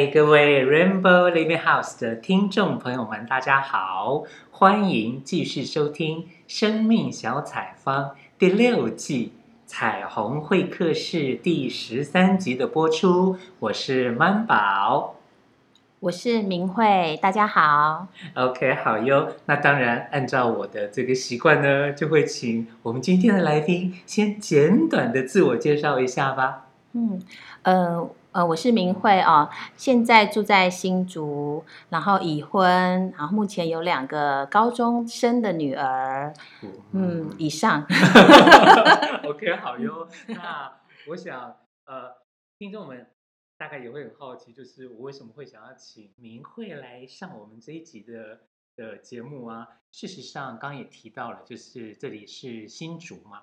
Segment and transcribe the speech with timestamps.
[0.00, 8.04] 嗨，各位 Rainbow Living House 的听众朋友们，大家好，欢迎继续收听《生命小采方》
[8.38, 9.34] 第六季
[9.66, 13.36] 彩虹会客室第十三集的播出。
[13.58, 15.16] 我是曼宝，
[16.00, 18.08] 我是明慧，大家好。
[18.32, 19.28] OK，好哟。
[19.44, 26.68] 那当然，按照我的这个习惯呢，就会请我们今天的来宾先简短的自我介绍一下吧。
[26.94, 27.20] 嗯，
[27.64, 28.08] 呃。
[28.32, 36.32] 呃，我是明慧哦，现在住在新竹，然后已婚，然后目前有两个高中生的女儿，
[36.92, 37.84] 嗯，以上。
[39.26, 40.06] OK，好哟。
[40.28, 40.72] 那
[41.08, 42.14] 我想，呃，
[42.56, 43.04] 听众们
[43.58, 48.42] 大概也会很好奇，就是我为什么会想要请明慧来上我们这一集的
[48.76, 49.66] 的节目啊？
[49.90, 53.42] 事实上，刚刚也提到了，就是这里是新竹嘛。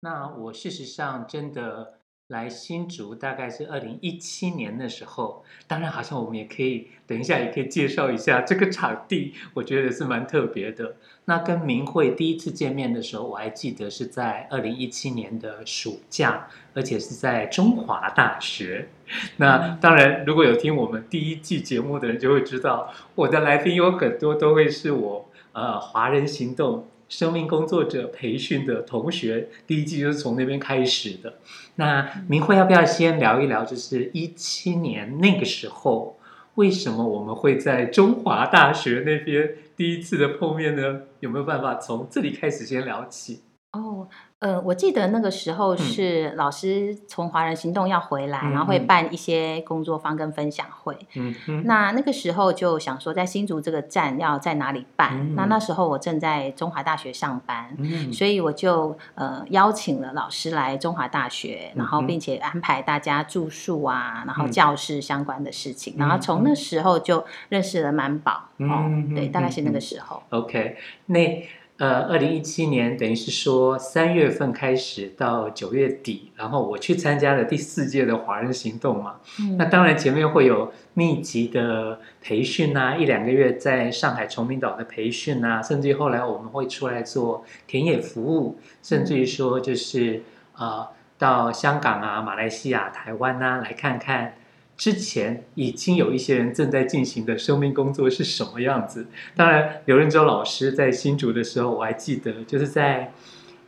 [0.00, 2.00] 那我事实上真的。
[2.28, 10.96] 来新竹大概是二零一七年的时候，当然好像我们也可以等一下也可以介绍一下这个场地，我觉得是蛮特别的。
[11.26, 18.88] 那跟明慧第一次见面的时候，我还记得是在二零一七年的暑假，而且是在中华大学。
[19.36, 26.88] 那当然，如果有听我们第一季节目的人就会知道，我的来宾有很多都会是我呃华人行动。
[27.08, 31.34] 生命工作者培训的同学，第一季就是从那边开始的。
[31.76, 33.64] 那明慧要不要先聊一聊？
[33.64, 36.18] 就是一七年那个时候，
[36.54, 41.02] 为什么我们会在中华大学那边第一次的碰面呢？
[41.20, 43.40] 有没有办法从这里开始先聊起？
[43.74, 44.08] 哦。
[44.40, 50.94] 呃，我记得那个时候是老师从华人行动要回来，嗯、然后会办一些工作坊跟分享会。
[51.14, 51.62] 嗯嗯。
[51.64, 55.12] 那那个时候就想说，在新竹这个站要在哪里办？
[55.14, 65.94] 嗯、那那时候我正在中华大学上班，嗯、所以我就呃邀请了老师来中华大学，然后并且安排大家住宿啊，然后教室相关的事情。
[65.96, 68.50] 嗯、然后从那时候就认识了满宝。
[68.58, 70.22] 嗯、哦，对，大概是那个时候。
[70.28, 71.48] OK，那。
[71.76, 79.16] 呃，二零一七年等于是说三月份开始到九月底，然后我去参加了第四届的华人行动嘛。
[79.40, 94.34] 嗯、那当然前面会有密集的培训啊，一两个月在上海崇明岛的培训啊，甚至于后来我们会出来做田野服务，甚至于说就是啊、呃，到香港啊、马来西亚、台湾啊来看看。
[94.76, 99.06] 之前已经有一些人正在进行的生命工作是什么样子？
[99.36, 103.12] 当然，刘仁洲老师在新竹的时候，我还记得，就是在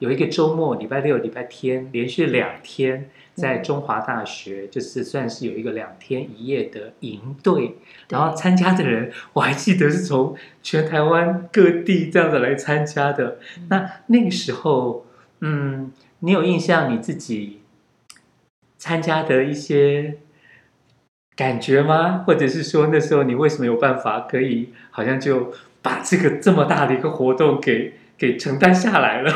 [0.00, 7.76] 有一个周末，礼拜六、礼拜天连续两天，在中华大学，就是算是有一个两天一夜的营队，
[8.08, 13.38] 然后参加的人，我还记得是从全台湾各地这样子来参加的。
[13.68, 15.06] 那那个时候，
[15.40, 17.60] 嗯，你有印象你自己
[18.76, 20.18] 参加的一些？
[21.36, 22.24] 感觉吗？
[22.26, 25.52] 或者是说那时候你为什么有办法可以好像就
[25.82, 29.30] 把这个这么大的一个活动给 给承担下来了？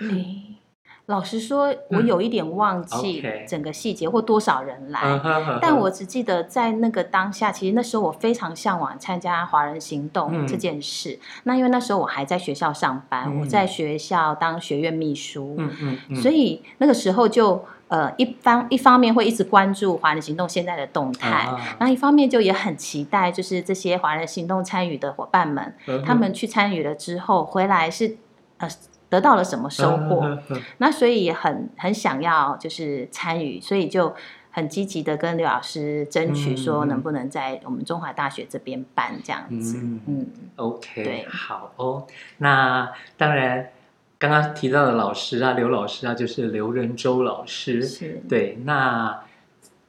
[0.00, 0.56] 嗯，
[1.04, 11.12] 老实说，我有一点忘记整个细节或多少人来，嗯 okay，但我只记得在那个当下，其实那时候我非常向往参加华人行动这件事。
[11.12, 17.62] 嗯，那因为那时候我还在学校上班，嗯，我在学校当学院秘书，嗯嗯嗯，所以那个时候就。
[17.88, 21.92] 呃，一方一方面会一直关注华人行动现在的动态，然后、uh huh.
[21.92, 26.04] 一方面就也很期待，就是这些华人行动参与的伙伴们，uh.
[26.04, 28.18] 他们去参与了之后回来是
[28.58, 28.68] 呃
[29.08, 30.60] 得到了什么收获？Uh.
[30.76, 34.14] 那所以也很很想要就是参与，所以就
[34.50, 39.78] 很积极的跟刘老师争取说能不能在我们中华大学这边办这样子。
[39.78, 40.26] 嗯，嗯
[40.56, 43.70] ，OK，对，好哦，那当然。
[44.18, 47.80] 刚刚提到的老师啊，刘老师啊，就是刘仁洲老师。
[47.80, 49.22] 是对，那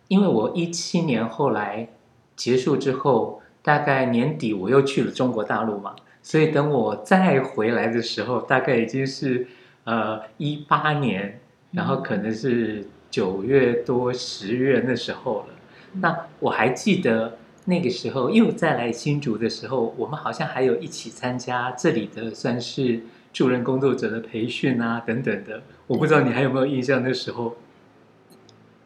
[0.07, 1.89] 因为我一七年后来
[2.35, 9.47] 结束之后，大概年底我又去了中国大陆嘛，所以等我再回来的时候，大概已经是
[9.85, 11.39] 呃一八年，
[11.71, 15.45] 然后可能是九月多十月那时候了。
[15.93, 17.35] 嗯、那我还记得
[17.65, 23.01] 那个时候又再来新竹的时候，我们好像还有一起参加这里的算是。
[23.31, 27.03] 助人工作者的培训啊，等等的，我不知道你还有没有印象？
[27.03, 27.55] 那时候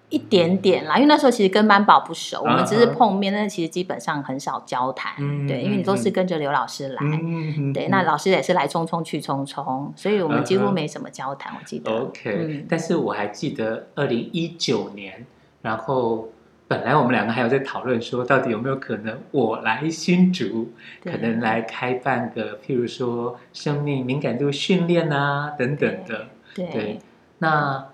[0.09, 2.41] 一点点啦，因为那时候其实跟班宝不熟，uh.
[2.43, 5.19] 我们只是碰面，但是其实基本上很少交谈。
[5.21, 5.47] Mm hmm.
[5.47, 7.73] 对，因为你都是跟着刘老师来，mm hmm.
[7.73, 11.53] 对，那老师也是来匆匆去匆匆，所以我们几乎没什么交谈。
[11.53, 11.57] Uh.
[11.59, 15.25] 我记得，OK，、嗯、但是我还记得二零一九年，
[15.61, 16.29] 然后。
[16.67, 20.71] 本来我们两个还有在讨论说，到底有没有可能我来新竹，
[21.03, 26.27] 可能来开办个，譬如说生命敏感度训练啊等等的。
[26.55, 26.99] 对，对，
[27.39, 27.89] 那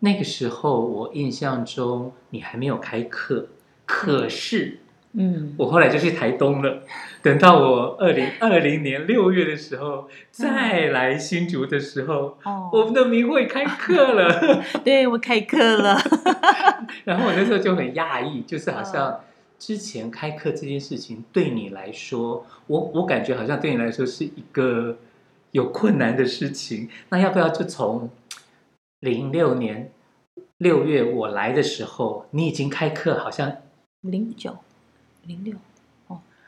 [0.00, 3.48] 那个时候我印象中你还没有开课，
[3.84, 4.80] 可是，
[5.18, 6.82] 嗯，我后来就去台东了。
[7.22, 14.62] 等到我二零二零年六月的时候，再来新竹的时候，哦，我们的明慧开课了。
[14.84, 15.98] 对，我开课了。
[17.04, 19.20] 然后我那时候就很讶异，就是好像
[19.58, 24.96] 之前开课这件事情对你来说，我我感觉好像对你来说是一个
[25.50, 26.88] 有困难的事情。
[27.08, 28.10] 那要不要就从
[29.00, 29.90] 零六年
[30.58, 33.56] 六月我来的时候，你已经开课，好像
[34.02, 34.56] 零九
[35.26, 35.54] 零六。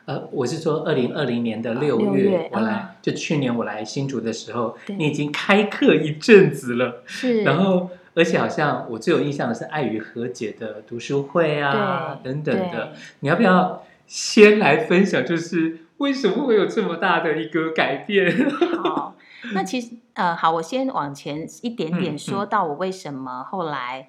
[0.07, 7.43] 呃，我是说，二零二零年的六月，我来，嗯、就去年我来新竹的时候，你已经开课一阵子了，是。
[7.43, 12.95] 然后，而且好像我最有印象的是爱与和解的读书会啊，等等的。
[13.21, 18.49] 你要不要先来分享，就是为什么会有这么大的一个改变？
[18.83, 19.15] 好，
[19.53, 24.09] 那其实呃，好，我先往前一点点说到我为什么后来。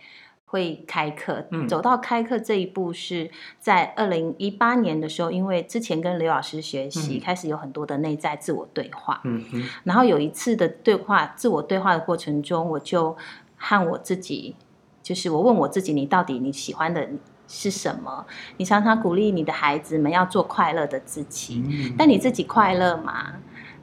[0.51, 3.29] 会开课，走到开课这一步是
[3.59, 9.21] 在二零一八年的时候，因为之前跟刘老师学习，开始有很多的内在自我对话。
[9.25, 13.15] 嗯嗯，然后有一次的对话，自我对话的过程中，我就
[13.57, 14.55] 和我自己，
[15.03, 17.07] 就是我问我自己，你到底你喜欢的
[17.47, 18.25] 是什么？
[18.57, 21.63] 你常常鼓励你的孩子们要做快乐的自己，
[21.95, 23.33] 但你自己快乐吗？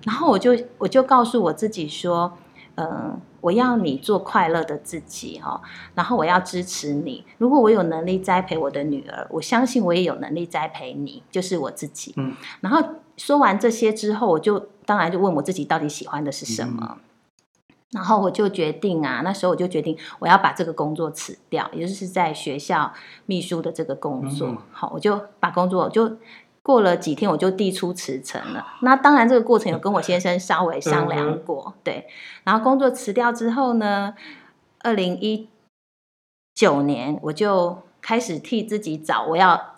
[0.02, 2.36] 然后我就我就告诉我自己说。
[2.78, 5.60] 嗯，我要你做快乐的自己哈，
[5.94, 7.24] 然后我要支持你。
[7.38, 12.12] 如果我有能力栽培我的女儿，我相信我也有能力栽培你，就是我自己。
[12.16, 12.82] 嗯，然后
[13.16, 16.98] 说完这些之后，我就当然就问我自己到底喜欢的是什么，嗯，
[17.92, 22.92] 然后我就决定啊，那时候我就决定我要把这个工作辞掉，也就是在学校
[23.26, 24.48] 秘书的这个工作。
[24.48, 26.16] 嗯，好，我就把工作就。
[26.66, 28.66] 过了几天，我就递出辞呈了。
[28.80, 32.08] 那当然，这个过程有跟我先生稍微商量过，对。
[32.42, 34.14] 然后工作辞掉之后呢，
[34.80, 35.48] 二零一
[36.52, 39.75] 九年我就开始替自己找我要。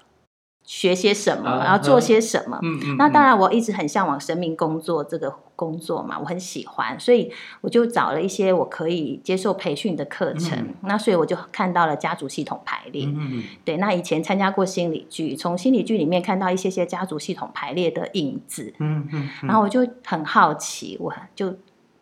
[0.69, 2.59] 学些什么，然后做些什么？
[2.63, 2.97] 嗯嗯。
[2.99, 7.33] 那当然，我一直很向往生命工作这个工作嘛，我很喜欢，所以
[7.63, 10.59] 我就找了一些我可以接受培训的课程。
[10.59, 13.07] 嗯、那所以我就看到了家族系统排列。
[13.07, 18.75] 嗯，对，那以前参加过心理剧，从心理剧里面看到一些些家族系统排列的影子。
[18.79, 19.27] 嗯嗯。
[19.45, 21.57] 然后我就很好奇，我就。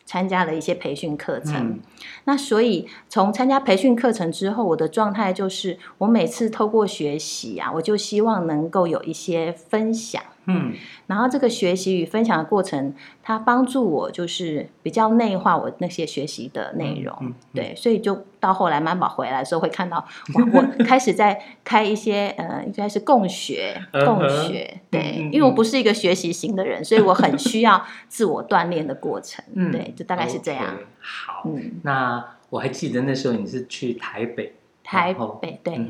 [0.07, 1.81] 参加了一些培训课程，嗯，
[2.25, 10.23] 那所以从参加培训课程之后，我的状态就是，我每次透过学习啊，我就希望能够有一些分享。
[10.47, 10.73] 嗯，
[11.07, 17.17] 然后这个学习与分享的过程，它帮助我就是比较内化我那些学习的内容。
[17.21, 20.05] 嗯嗯嗯、对，所以就到后来妈宝回来的时候，会看到
[20.35, 24.81] 我我 开始在开一些呃，应该是共学共学。
[24.91, 29.45] 对、嗯，因为我不是一个学习型的人，所以我很需要自我锻炼的过程。
[29.55, 30.65] 嗯，对，就大概是这样。
[30.65, 34.55] Okay, 好，嗯，那我还记得那时候你是去台北，
[34.85, 35.81] 台北对。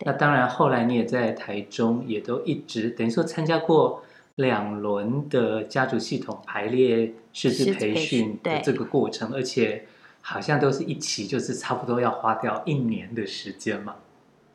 [0.00, 4.04] 嗯那当然，后来你也在台中，也都一直等于说参加过
[4.36, 9.86] 两轮的家族系统排列师资培训的这个过程，而且
[10.20, 13.96] 好像都是一期，就是差不多要花掉一年的时间嘛。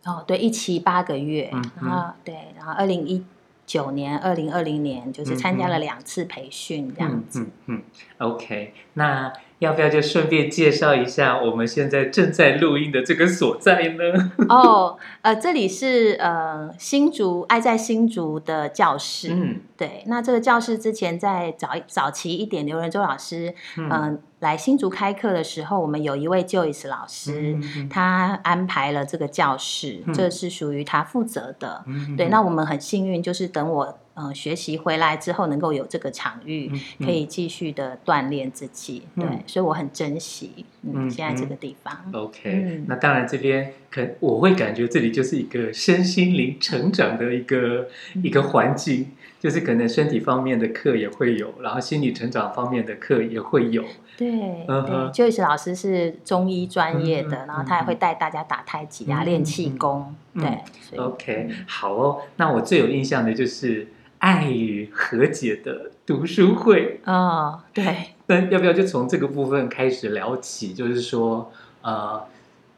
[0.05, 3.25] 哦，对，一期八个月，嗯、然后对，然后二零一
[3.65, 7.41] 九年、二零二零年就是参加了两次培训这样子。
[7.41, 7.83] 嗯嗯，嗯
[8.19, 9.33] ，OK，那。
[9.63, 14.31] 要不要就顺便介绍一下我们现在正在录音的这个所在呢？
[14.49, 19.29] 哦，呃，这里是呃新竹爱在新竹的教室。
[19.31, 23.89] 嗯，对，那这个教室之前在早早期一点，刘仁洲老师嗯。
[23.89, 31.83] 呃来新竹开课的时候，我们有一位 Joyce 老师，嗯嗯，他安排了这个教室，嗯、这是属于他负责的。
[31.87, 36.69] 嗯、对，那我们很幸运，就是等我呃学习回来之后，能够有这个场域，
[36.99, 39.03] 嗯、可以继续的锻炼自己。
[39.15, 41.97] 嗯、对，所以我很珍惜嗯，嗯现在这个地方。
[42.11, 49.11] OK，、嗯、那当然这边可我会感觉这里就是一个身心灵成长的一个、嗯、一个环境。
[49.43, 53.83] 就是可能身体方面的课也会有，然后心理成长方面的课也会有。
[54.15, 60.15] 对，嗯、对，Joyce 老师是中医专业的，嗯、然后他也会带大家打太极啊，练、嗯、气功。
[60.35, 60.41] 嗯、
[60.89, 62.21] 对，OK，好哦。
[62.37, 67.01] 那我最有印象的就是爱与和解的读书会。
[67.03, 67.83] 哦，对。
[68.27, 70.73] 那要不要就从这个部分开始聊起？
[70.73, 72.23] 就是说，呃，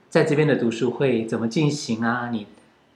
[0.09, 2.29] 在这边的读书会怎么进行啊？
[2.31, 2.47] 你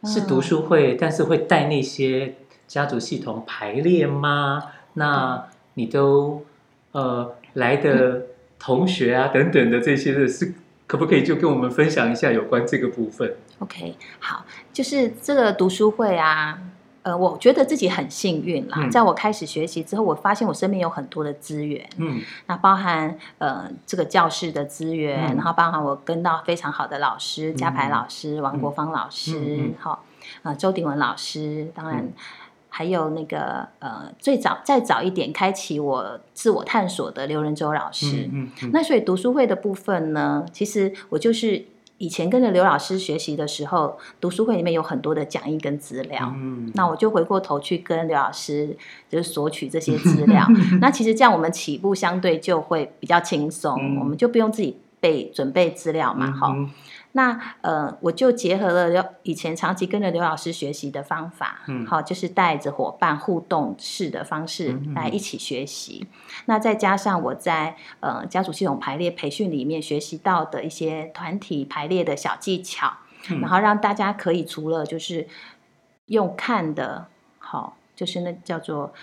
[0.06, 2.34] 是读书会，嗯、但是会带那些。
[2.70, 4.64] 家族系统排列吗？
[4.94, 6.46] 那你都
[6.92, 8.28] 呃来的
[8.60, 10.54] 同学啊等等的这些的是
[10.86, 16.60] 可不可以就跟我们分享一下有关这个部分？OK，好，就是这个读书会啊，
[17.02, 18.78] 呃，我觉得自己很幸运啦。
[18.82, 30.04] 嗯、在我开始学习之后，我发现我身边有很多的资源，嗯，那包含呃这个教室的资源，嗯、然后包含我跟到非常好的老师，家排老师、王国芳老师，好、
[30.44, 32.12] 嗯，呃，周鼎文老师，当然。
[32.70, 41.66] 嗯还有那个呃，最早再早一点开启我自我探索的刘仁洲老师，嗯嗯嗯、那所以读书会的部分呢，其实我就是
[41.98, 48.78] 以前跟着刘老师学习的时候，读书会里面有很多的讲义跟资料，嗯、那我就回过头去跟刘老师
[49.10, 56.70] 就是索取这些资料， 嗯、那其实这样我们起步相对就会比较轻松，嗯、我们就不用自己备准备资料嘛，好、嗯。
[57.14, 66.02] 那呃，我就结合了以前长期跟着刘老师学习的方法，嗯，好，就是带着伙伴互动式的方式来一起学习。
[66.04, 72.94] 嗯嗯，那再加上我在呃家族系统排列培训里面学习到的一些团体排列的小技巧，
[73.32, 75.28] 嗯、然后让大家可以除了就是
[76.06, 77.08] 用看的，
[77.40, 78.94] 好，就是那叫做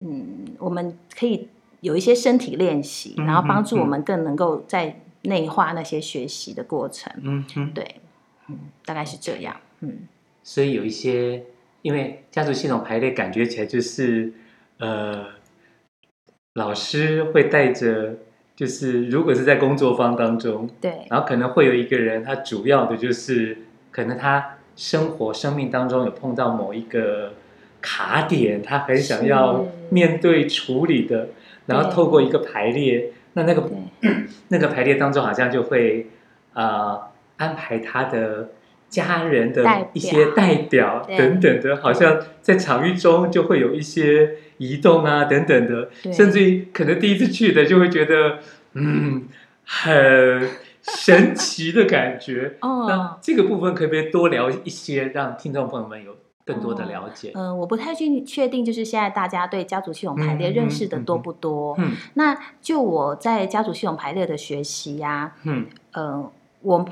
[0.00, 1.48] 嗯，我们可以
[1.80, 5.00] 有一些身体练习，然后帮助我们更能够在。
[5.28, 7.96] 内化那些学习的过程，嗯哼，对，
[8.48, 10.08] 嗯，大概是这样，嗯，
[10.42, 11.44] 所以有一些，
[11.82, 14.32] 因为家族系统排列感觉起来就是，
[14.78, 15.26] 呃，
[16.54, 18.16] 老师会带着，
[18.56, 23.58] 就是如果是在工作方当中，对，然后可能会有一个人，他主要的就是，
[23.90, 27.34] 可能他生活生命当中有碰到某一个
[27.80, 31.28] 卡点，他很想要面对处理的，
[31.66, 33.12] 然后透过一个排列。
[33.34, 33.70] 那那个对
[34.48, 36.10] 那个排列当中，好像就会
[36.54, 37.00] 呃
[37.36, 38.50] 安排他的
[38.88, 48.38] 家人的一些代表等等的，好像在场域中就会有一些移动啊等等的，甚至于可能第一次去的就会觉得
[48.72, 49.28] 嗯
[49.64, 50.48] 很
[50.82, 52.56] 神奇的感觉。
[52.60, 56.16] 哦，那这个部分可不可以多聊一些，让听众朋友们有
[56.48, 57.30] 更多的了解。
[57.34, 61.74] 嗯、呃，我不太确确定，就是现在大家对家族系统排列认识的多不多？
[61.76, 66.84] 嗯，嗯，嗯，那就我在家族系统排列的学习呀、啊，嗯，呃，我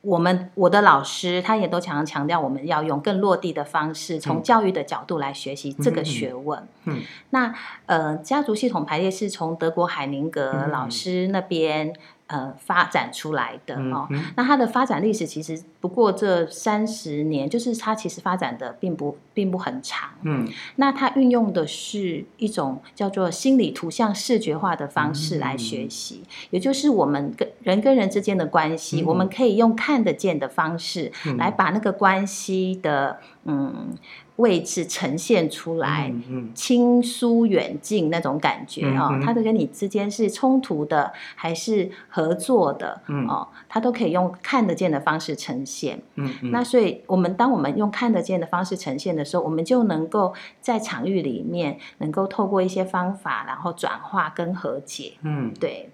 [0.00, 6.58] 我们我的老师他也都常常强调，我们要用更落地的方式，从教育的角度来学习这个学问。
[6.84, 7.54] 嗯，嗯，那
[7.86, 11.92] 呃，家族系统排列是从德国海宁格老师那边。
[12.26, 20.08] 呃，发展出来的哦，那它的发展历史其实不过这三十年，就是它其实发展的并不并不很长。
[20.22, 33.94] 嗯，那它运用的是一种叫做心理图像视觉化的方式来学习，嗯、也就是我们跟人跟人之间的关系，嗯、我们可以用看得见的方式来把那个关系的嗯。
[34.36, 36.12] 位置呈现出来，
[36.54, 46.02] 亲疏远近那种感觉哦，嗯嗯、它的跟你之间是冲突的还是合作的、嗯、哦，他都可以用看得见的方式呈现。
[46.16, 55.12] 嗯嗯、那所以，我们当我们用看得见的方式呈现的时候，我们就能够在场域里面能够透过一些方法，然后转化跟和解。
[55.22, 55.90] 嗯，对。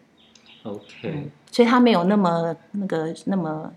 [0.63, 1.31] OK、嗯。
[1.51, 3.71] 所以他没有那么那个那么。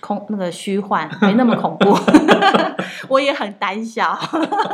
[0.00, 1.96] 空那个虚幻没那么恐怖，
[3.08, 4.18] 我也很胆小。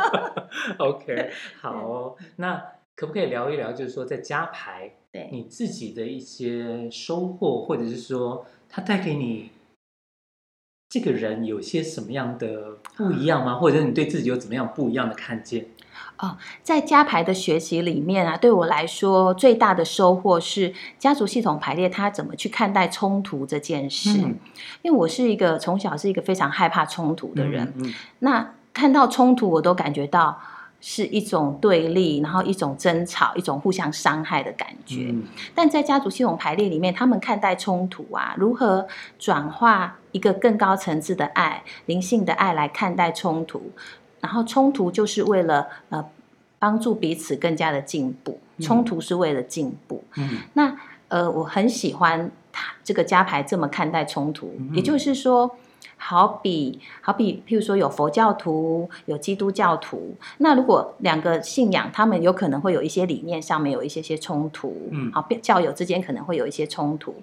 [0.78, 2.62] OK，好哦，那
[2.94, 9.50] 可不可以聊一聊，就是说在加排，对你自己的一些收获，或者是说他带给你
[10.88, 13.56] 这个人有些什么样的不一样吗？
[13.56, 15.66] 或者你对自己有怎么样不一样的看见？
[16.18, 24.10] 哦，在家排的学习里面啊，对我来说最大的收获是家族系统排列，他怎么去看待冲突这件事。
[24.22, 24.38] 嗯、
[24.82, 30.40] 因为我是一个从小是一个非常害怕冲突的人，嗯嗯、那看到冲突，我都感觉到
[30.80, 35.08] 是一种对立，然后一种争吵，一种互相伤害的感觉。
[35.10, 38.86] 嗯、但在家族系统排列里面，他们看待冲突啊，如何
[39.18, 43.70] 转化一个更高层次的爱、灵性的爱来看待冲突。
[44.26, 46.04] 然后冲突就是为了呃
[46.58, 50.02] 帮助彼此更加的进步，冲突是为了进步。
[50.16, 50.76] 嗯，那
[51.08, 55.56] 呃我很喜欢他这个加排这么看待冲突，嗯、也就是说。
[55.98, 67.14] 好比好比，譬如说有佛教徒，有基督教徒，那如果两个信仰，他们有可能会有一些理念上面有一些些冲突，嗯，好，教友之间可能会有一些冲突，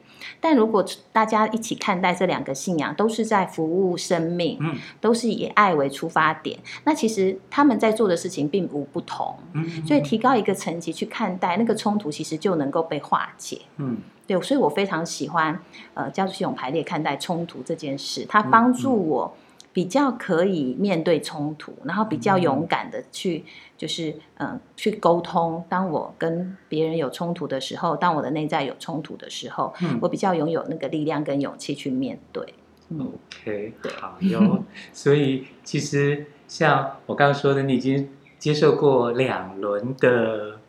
[0.41, 13.97] 但如果大家一起看待这两个信仰，都是在服务生命，嗯，都是以爱为出发点，那其实他们在做的事情并无不同，嗯，所以提高一个层级去看待那个冲突，其实就能够被化解，嗯。
[14.25, 15.59] 对，所以我非常喜欢
[15.93, 19.35] 呃家族系统排列看待冲突这件事，它帮助我
[19.73, 23.43] 比较可以面对冲突，然后比较勇敢的去
[23.77, 25.65] 就是嗯、呃、去沟通。
[25.67, 32.53] 当我跟别人有冲突的时候，当我的内在有冲突的时候，嗯、我比较拥有那个力量跟勇气去面对。
[32.97, 34.63] OK，好哟。
[34.91, 40.59] 所以其实像我刚刚说的，你已经接受过两轮的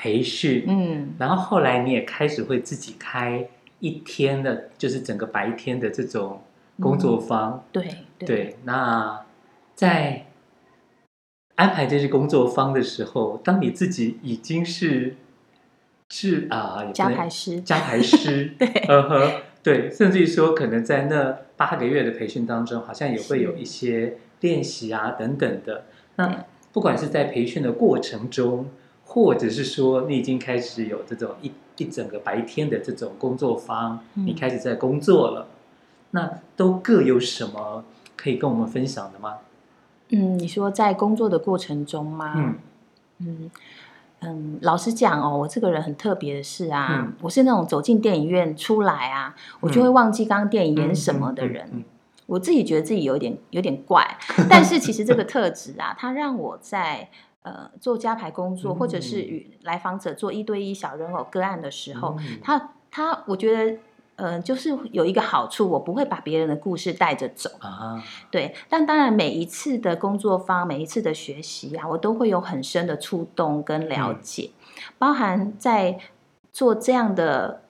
[0.00, 3.46] 培训，嗯，然后后来你也开始会自己开
[3.80, 6.40] 一天的，就是整个白天的这种
[6.80, 7.84] 工作坊，嗯、对
[8.16, 8.56] 对，对。
[8.64, 9.26] 那
[9.74, 10.24] 在
[11.56, 15.16] 安排这些工作坊的时候，当你自己已经是
[16.08, 25.84] 是啊，加排师，加排师， 对，嗯哼，对，甚至于说，可能在那八个月的培训当中，好像也会有一些练习啊等等的。
[26.16, 28.70] 那不管是在培训的过程中，
[29.12, 35.48] 或者是说你已经开始有这种一一整个白天的这种工作坊，嗯、你开始在工作了，
[36.12, 37.82] 那都各有什么
[38.16, 39.38] 可以跟我们分享的吗？
[40.10, 42.34] 嗯，你说在工作的过程中吗？
[42.36, 42.58] 嗯
[43.18, 43.50] 嗯
[44.20, 51.84] 嗯，老实讲哦，我这个人很特别的是啊，嗯、我是那种走进电影院出来啊，我就会忘记刚刚电影演什么的人。
[52.26, 54.16] 我自己觉得自己有点有点怪，
[54.48, 57.08] 但是其实这个特质啊， 它让我在
[57.42, 63.78] 呃做家排工作，或者是与来访者做一对一小人偶个案的时候，嗯、他他我觉得。
[64.22, 68.04] 嗯、呃，就是有一个好处，我不会把别人的故事带着走啊。
[68.30, 75.98] 对，但当然每一次的工作坊，每一次的学习啊，我都会有很深的触动跟了解，嗯、包含在
[76.52, 77.62] 做这样的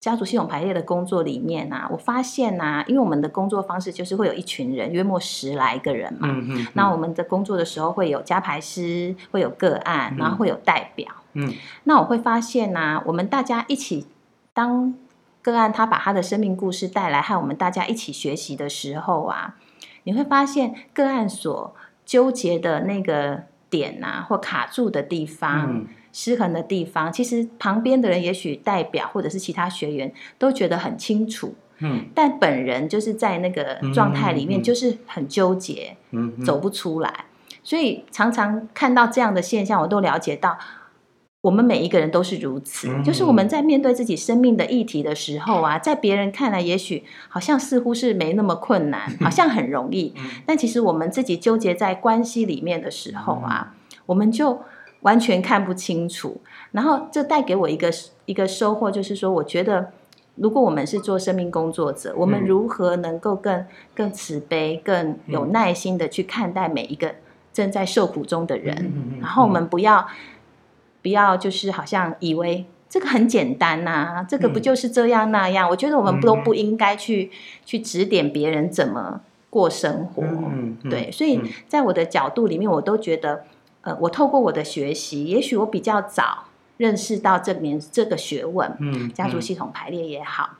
[0.00, 6.28] 家族系统排列的工作里面啊，我发现啊，因为我们的工作方式就是会有一群人，约莫十来个人嘛。
[6.30, 6.66] 嗯嗯。
[6.74, 11.08] 那我们的工作的时候会有家排师，会有个案，然后会有代表。
[11.34, 11.52] 嗯。
[11.84, 14.06] 那我会发现啊，我们大家一起
[14.52, 14.94] 当。
[15.40, 19.54] 个案他把他的生命故事带来，和我们大家一起学习的时候啊，
[20.02, 21.74] 你会发现个案所
[22.04, 25.86] 纠结的那个点啊，或卡住的地方、嗯、
[26.20, 37.26] 失衡的地方，其实旁边的人也许代表或者是其他学员都觉得很清楚，嗯，但本人就是在那个状态里面就是很纠结，嗯，嗯，走不出来，
[37.62, 40.58] 所以常常看到这样的现象，我都了解到。
[41.42, 50.12] 我们每一个人都是如此，就是我们在面对自己生命的议题的时候啊，在别人看来，也许好像似乎是没那么困难，好像很容易，
[50.44, 53.72] 但其实我们自己纠结在关系里面的时候啊，
[54.06, 54.62] 我们就
[55.00, 56.40] 完全看不清楚。
[56.72, 57.90] 然后这带给我一个
[58.26, 59.92] 一个收获，就是说，我觉得
[60.34, 67.14] 如果我们是做生命工作者，我们如何能够更更慈悲、更有耐心的去看待每一个
[67.52, 70.06] 正在受苦中的人，然后我们不要。
[71.00, 75.68] 不要就是好像以为这个很简单呐、啊，这个不就是这样那样？
[75.68, 80.24] 嗯、我觉得我们都不应该去、嗯、去指点别人怎么过生活。
[80.90, 83.44] 对，所以在我的角度里面，我都觉得，
[83.88, 86.44] 呃，我透过我的学习，也许我比较早
[86.76, 90.58] 认识到这面这个学问，嗯，家族系统排列也好，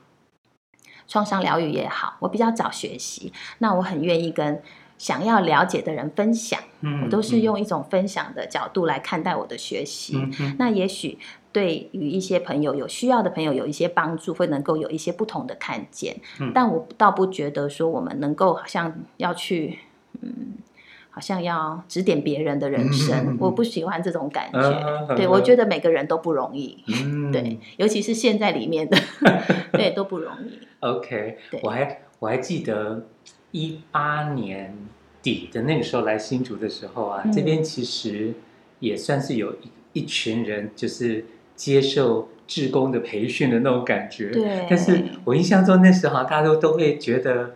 [1.06, 4.62] 创伤疗愈也好，我比较早学习，那我很愿意跟。
[4.98, 10.18] 想要了解的人分享，嗯、我都是用一种分享的角度来看待我的学习。
[10.58, 11.16] 那也许
[11.52, 16.16] 对于一些朋友有需要的朋友有一些帮助，会能够有一些不同的看见。
[16.40, 19.78] 嗯、但我倒不觉得说我们能够好像要去，
[20.20, 20.56] 嗯，
[21.18, 23.30] 好像要指点别人的人生。
[23.30, 24.60] 嗯、我不喜欢这种感觉。
[24.60, 26.78] 嗯、对，我觉得每个人都不容易。
[26.86, 28.96] 嗯、对，尤其是现在里面的，
[29.74, 30.60] 对，都不容易。
[30.78, 33.08] OK，我还我还记得。
[33.50, 34.76] 一八年
[35.22, 38.34] 底的那个时候来新竹的时候啊，嗯、这边其实
[38.78, 41.24] 也算是有一一群人，就是
[41.56, 44.30] 接受志工的培训的那种感觉。
[44.30, 44.66] 对。
[44.68, 47.54] 但是我印象中那时候大家都都会觉得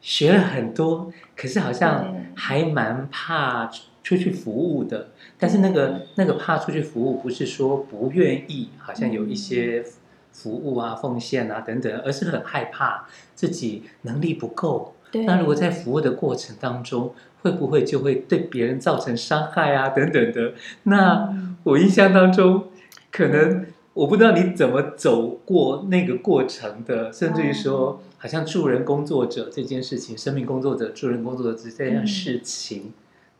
[0.00, 3.70] 学了很多，可是好像还蛮怕
[4.02, 5.08] 出去服务的。
[5.38, 9.84] 但是那个那个怕出去服务，不是说不愿意，好像有一些
[10.32, 14.94] 服务啊、奉献啊等等，而是很害怕自己能力不够。
[15.10, 19.88] 对那如果在服务的过程当中，会不会就会对别人造成伤害啊？
[19.88, 20.52] 等等的。
[20.84, 21.34] 那
[21.64, 22.68] 我印象当中，
[23.10, 32.92] 可能我不知道你怎么走过那个过程的，甚至于说，好像助人工作者这件事情，生命工作者、助人工作者这件事情，嗯、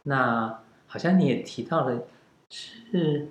[0.04, 2.02] 那好像你也提到了，
[2.48, 3.28] 是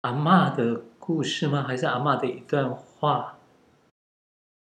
[0.00, 1.62] 阿嬷的故事吗？
[1.62, 3.38] 还是阿嬷的一段话？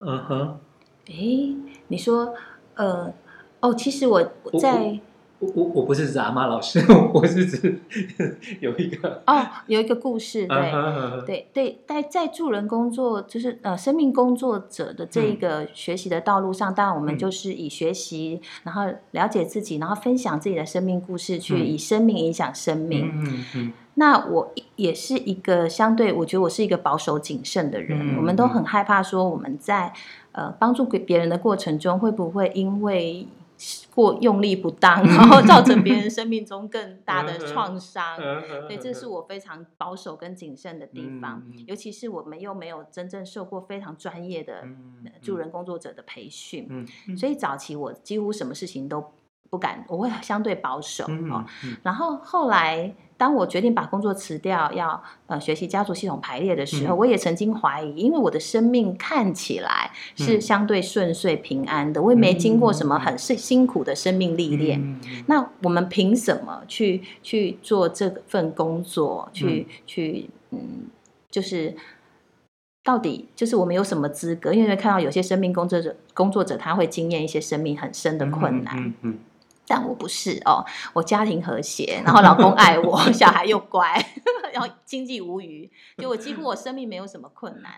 [0.05, 0.59] 嗯哼。
[1.07, 1.55] 哎，
[1.87, 2.35] 你说。
[2.75, 3.11] 呃，
[3.59, 4.21] 哦，其实我
[4.61, 4.99] 在
[5.39, 7.79] 我我我不是指阿妈老师， 我是指
[8.59, 11.21] 有一个哦，有一个故事，对、uh.
[11.25, 23.11] 对对，在在助人工作，就是呃生命工作者的这一个学习的道路上，嗯、当然我们就是以学习，嗯、然后了解自己，然后分享自己的生命故事，去以生命影响生命。
[23.13, 23.73] 嗯嗯。
[23.99, 28.13] 那我也是一个相对，我觉得我是一个保守谨慎的人。
[28.13, 29.93] 嗯、我们都很害怕说我们在
[30.31, 33.27] 呃帮助给别人的过程中，会不会因为
[33.93, 38.17] 过用力不当，然后造成别人生命中更大的创伤？
[38.67, 41.43] 对，这是我非常保守跟谨慎的地方。
[41.47, 44.63] 嗯、尤其是我们又没有真正受过非常专业的
[45.21, 49.11] 助人工作者的培训，所以早期我几乎什么事情都。
[49.49, 51.05] 不敢，我会相对保守
[51.81, 64.99] 然后后来，当我决定把工作辞掉，要呃学习家族系统排列的时候，嗯、我也曾经怀疑，因为我的生命看起来是相对顺遂平安的，嗯、我也没经过什么很辛辛苦的生命历练。
[65.25, 69.27] 那我们凭什么去去做这份工作？
[69.33, 70.59] 去、嗯、去嗯，
[71.31, 71.75] 就是
[72.83, 74.53] 到底就是我们有什么资格？
[74.53, 78.77] 因为看到有些生命工作者工作者他会经验一些生命很深的困难。
[78.77, 79.19] 嗯嗯嗯
[79.67, 83.93] 但我不是哦，我家庭和谐，然后老公爱我， 小孩又乖，
[84.53, 87.73] 然后经济无虞，就我几乎我生命没有什么困难。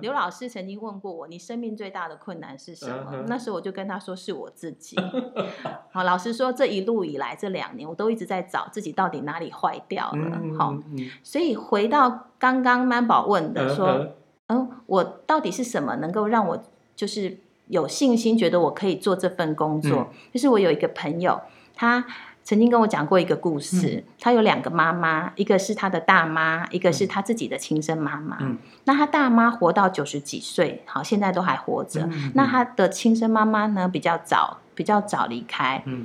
[0.00, 3.24] 刘老师曾经问过我，你生命最大的困难是什么？
[3.26, 4.96] 那时候我就跟他说是我自己。
[5.90, 10.40] 好，老师说，这一路以来这两年，我都一直在找自己到底哪里坏掉了。
[10.58, 10.76] 好，
[11.22, 14.08] 所以回到刚刚曼宝问的说，
[14.48, 16.62] 嗯，我到底是什么能够让我
[16.94, 17.38] 就是。
[17.70, 20.10] 有信心，觉得我可以做这份工作。
[20.10, 21.40] 嗯、就是我有一个朋友，
[21.74, 22.04] 他
[22.42, 23.96] 曾经跟我讲过一个故事。
[23.96, 28.36] 嗯、他有两个妈妈，一个是他的大妈，一个是他自己的亲生妈妈。
[28.40, 32.08] 嗯、那他大妈活到九十几岁，好，现在都还活着。
[32.34, 35.82] 那他的亲生妈妈呢，比较早，比较早离开。
[35.86, 36.04] 嗯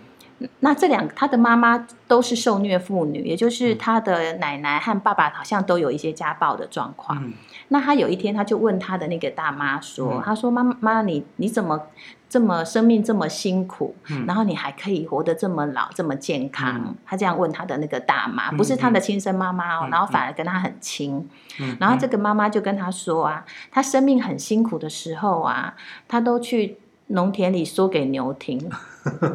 [0.60, 7.24] 那这两个他的妈妈都是受虐妇女，也就是他的奶奶和爸爸好像都有一些家暴的状况。
[7.24, 7.34] 嗯、
[7.70, 11.88] 那他有一天他就问他的那个大妈说：“嗯、他说妈妈，你你怎么
[12.30, 21.28] 这么生命这么辛苦，嗯、然后你还可以活得这么老这么健康？”嗯、他这样问他的那个大妈，不是他的亲生妈妈哦，嗯、然后反而跟他很亲。
[21.60, 25.76] 嗯、然后这个妈妈就跟他说啊，他生命很辛苦的时候啊，
[26.08, 26.78] 他都去。
[27.08, 28.60] 农田里说给牛听，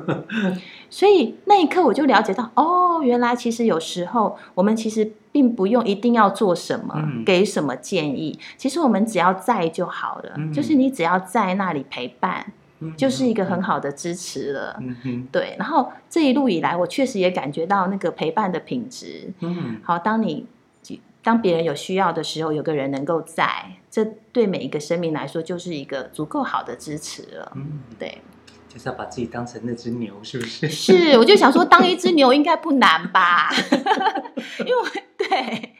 [0.90, 14.82] 所以那一刻我就了解到，哦，原来其实有时候我们其实并不用一定要做什么，嗯、给什么建议，其实我们只要在就好了，嗯、就是你只要在那里陪伴，嗯、就是一个很好的支持了。
[15.30, 19.32] 对，然后这一路以来，我确实也感觉到那个陪伴的品质。
[19.40, 20.46] 嗯，好，当你。
[21.22, 23.44] 当别人有需要的时候，有个人能够在，
[23.90, 27.52] 这对每一个生命来说就是一个足够好的支持了。
[27.56, 28.22] 嗯，对，
[28.68, 30.68] 就是要把自己当成那只牛，是不是？
[30.68, 33.50] 是，我就想说，当一只牛应该不难吧？
[34.64, 35.74] 因为对。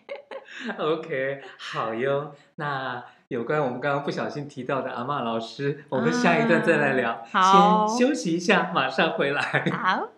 [0.77, 2.33] OK，好哟。
[2.57, 7.13] 那有关我们刚刚不小心提到的阿妈老师，我们下一段再来聊。
[7.33, 9.65] 啊、好，先休息一下，马上回来。
[9.71, 10.09] 好。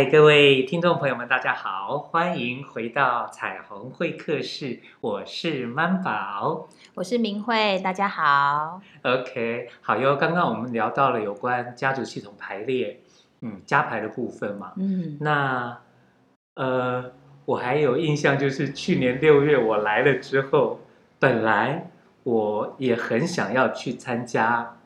[0.00, 8.80] 嗨，各位听众朋友们，大家好，欢迎回到彩虹会客室，我是曼宝，我是明慧，大家好。
[9.02, 10.16] OK，好哟。
[10.16, 13.00] 刚刚我们聊到了有关家族系统排列，
[13.42, 15.76] 嗯，家排的部分嘛，嗯，那
[16.54, 17.12] 呃，
[17.44, 20.80] 我还有印象，就是去年六月我来了之后，
[21.18, 21.90] 本来
[22.22, 24.78] 我也很想要去参加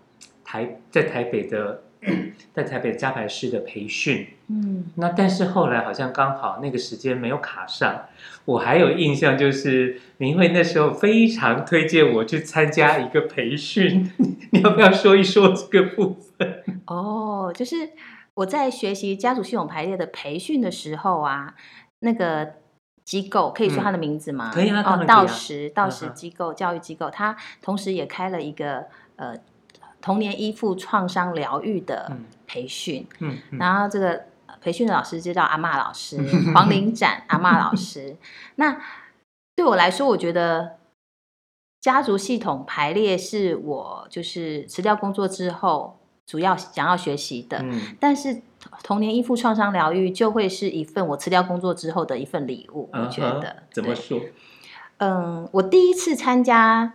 [0.45, 1.84] 台在台北的。
[2.55, 8.07] 在台北加排师的培训，嗯，那但是后来好像刚好那个时间没有卡上。
[8.45, 14.13] 我还有印象，就是明慧那时候非常推荐我去参加一个培训，
[14.53, 16.63] 你要不要说一说这个部分？
[16.87, 17.91] 哦，就是
[18.35, 21.55] 我在学习家族系统排列的培训的时候啊，
[22.01, 22.55] 那个
[23.03, 24.51] 机构可以说他的名字吗？
[24.55, 28.85] 可以啊，哦，道时道时机构教育机构，他同时也开了一个
[29.17, 29.35] 呃。
[30.05, 32.13] 童年依附创伤疗愈的
[32.47, 33.07] 培训，
[33.53, 34.25] 然后这个
[34.61, 36.19] 培训的老师就叫阿嬷老师，
[36.53, 38.15] 黄玲展阿嬷老师。
[38.57, 38.79] 那
[39.57, 40.77] 对我来说，我觉得
[41.81, 47.61] 家族系统排列是我就是辞掉工作之后主要想要学习的。
[47.63, 48.43] 嗯、但是
[48.83, 52.91] 童年依附创伤疗愈就会是一份我辞掉工作之后的一份礼物。
[52.93, 54.21] 我觉得、uh 怎么说？
[54.99, 56.93] 嗯，我第一次参加。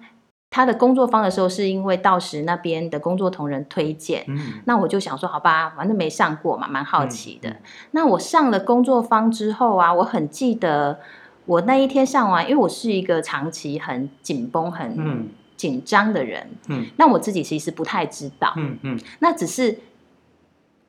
[0.51, 7.49] 他的工作坊的时候，是因为到时那边的工作同仁推荐，嗯，那我就想说，好吧，反正没上过嘛，蛮好奇的。
[7.51, 10.99] 嗯、那我上了工作坊之后啊，我很记得
[11.45, 19.77] 我那一天上完，因为我是一个长期很紧绷、很紧张的人，嗯，那我自己其实不太知道，嗯嗯，那只是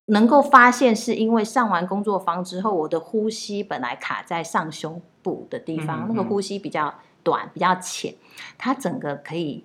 [0.07, 6.95] 能够发现，是因为上完工作坊之后，我的呼吸本来卡在上胸部的地方，嗯嗯、那个呼吸比较。
[7.23, 8.15] 短比较浅，
[8.59, 9.65] 它整个可以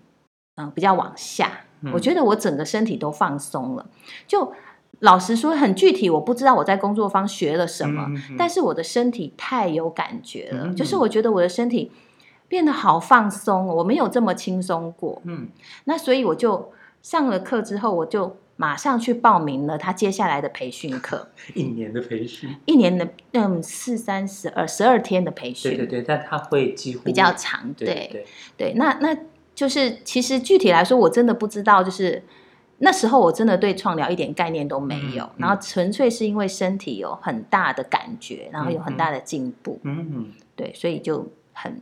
[0.55, 3.85] 嗯、呃、比较往下，嗯，我觉得我整个身体都放松了。
[4.27, 4.53] 就
[4.99, 11.91] 老实说，很具体，我不知道我在工作坊学了什么，嗯嗯，但是我的身体太有感觉了，嗯，就是我觉得我的身体
[12.47, 15.21] 变得好放松，我没有这么轻松过。
[15.25, 15.49] 嗯，
[15.83, 18.37] 那所以我就上了课之后，我就。
[18.57, 28.25] 马上去报名了他接下来的培训课， 一年的培训，一年的嗯四三十二十二天的培训，对对对，但他会几乎比较长，对对对，
[28.57, 29.17] 对，那那
[29.53, 32.23] 就是其实具体来说，我真的不知道，就是
[32.77, 41.81] 那时候我真的对创疗一点概念都没有，嗯嗯、然后纯粹是因为身体有很大的感觉，然后有很大的进步，嗯嗯，对，所以就很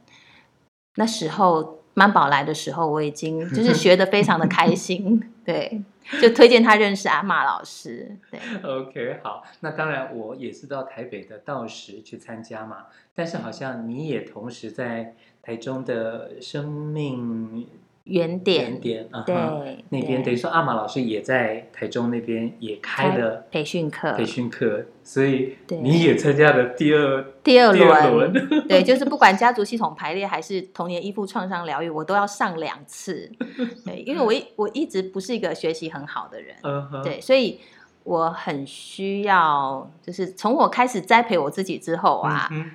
[0.95, 5.83] 那时候曼宝来的时候，我已经就是学的非常的开心， 对。
[6.21, 8.39] 就推荐他认识阿玛老师，对。
[8.63, 17.67] OK，好，那当然我也是到台北的道时去参加嘛，但是好像你也同时在台中的生命。
[18.05, 28.33] 原点，原点，对，那边等于说阿玛老师也在台中那边也开了培训课，培训课，所以你也参加了第二第二轮，
[28.67, 33.31] 对，就是不管家族系统排列还是童年依附创伤疗愈，我都要上两次，
[33.85, 36.55] 对，因为我一我一直不是一个学习很好的人，
[37.03, 37.61] 对，所以
[38.03, 42.49] 我很需要，就是从我开始栽培我自己之后啊。
[42.51, 42.69] 嗯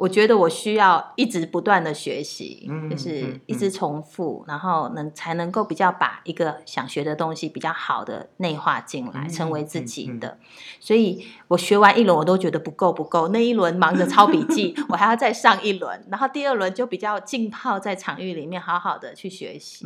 [0.00, 10.38] 我觉得我需要一直不断的学习，嗯、就是一直重复，嗯、然后能才能够比较把一个想学的东西比较好的内化进来，嗯、成为自己的。
[10.80, 13.28] 所以我学完一轮，我都觉得不够不够。
[13.28, 19.84] 那一轮忙着抄笔记， 我还要再上一轮，然后第二轮就比较浸泡在场域里面，好好的去学习。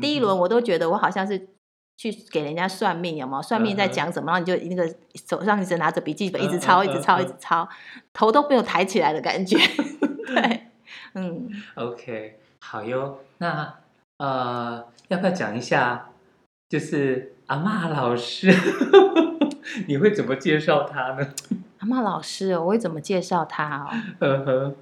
[0.00, 1.48] 第一轮我都觉得我好像是。
[1.96, 3.42] 去给人家算命有没有？
[3.42, 4.32] 算命在讲什么？
[4.32, 7.68] 然后你就那个手上一直拿着笔记本，一直抄，一直抄，一直抄，
[8.12, 9.56] 头都没有抬起来的感觉。
[10.26, 10.66] 对，
[11.14, 11.48] 嗯。
[11.76, 13.18] OK，好哟。
[13.38, 13.74] 那
[14.18, 16.08] 呃，要不要讲一下？
[16.68, 18.52] 就是阿妈老师，
[19.86, 21.28] 你会怎么介绍他呢？
[21.78, 23.88] 阿妈老师，我会怎么介绍他哦？
[24.20, 24.76] 嗯哼。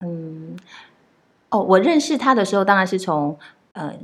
[0.00, 0.56] 嗯。
[1.50, 3.38] 哦，我认识他的时候，当然是从
[3.74, 3.88] 嗯。
[3.88, 3.98] 呃，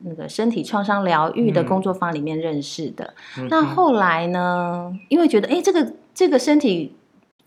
[0.00, 3.14] 那个身体创伤疗愈的工作坊里面认识的。
[3.38, 4.92] 嗯、那后来呢？
[5.08, 6.94] 因为觉得，哎，这个这个身体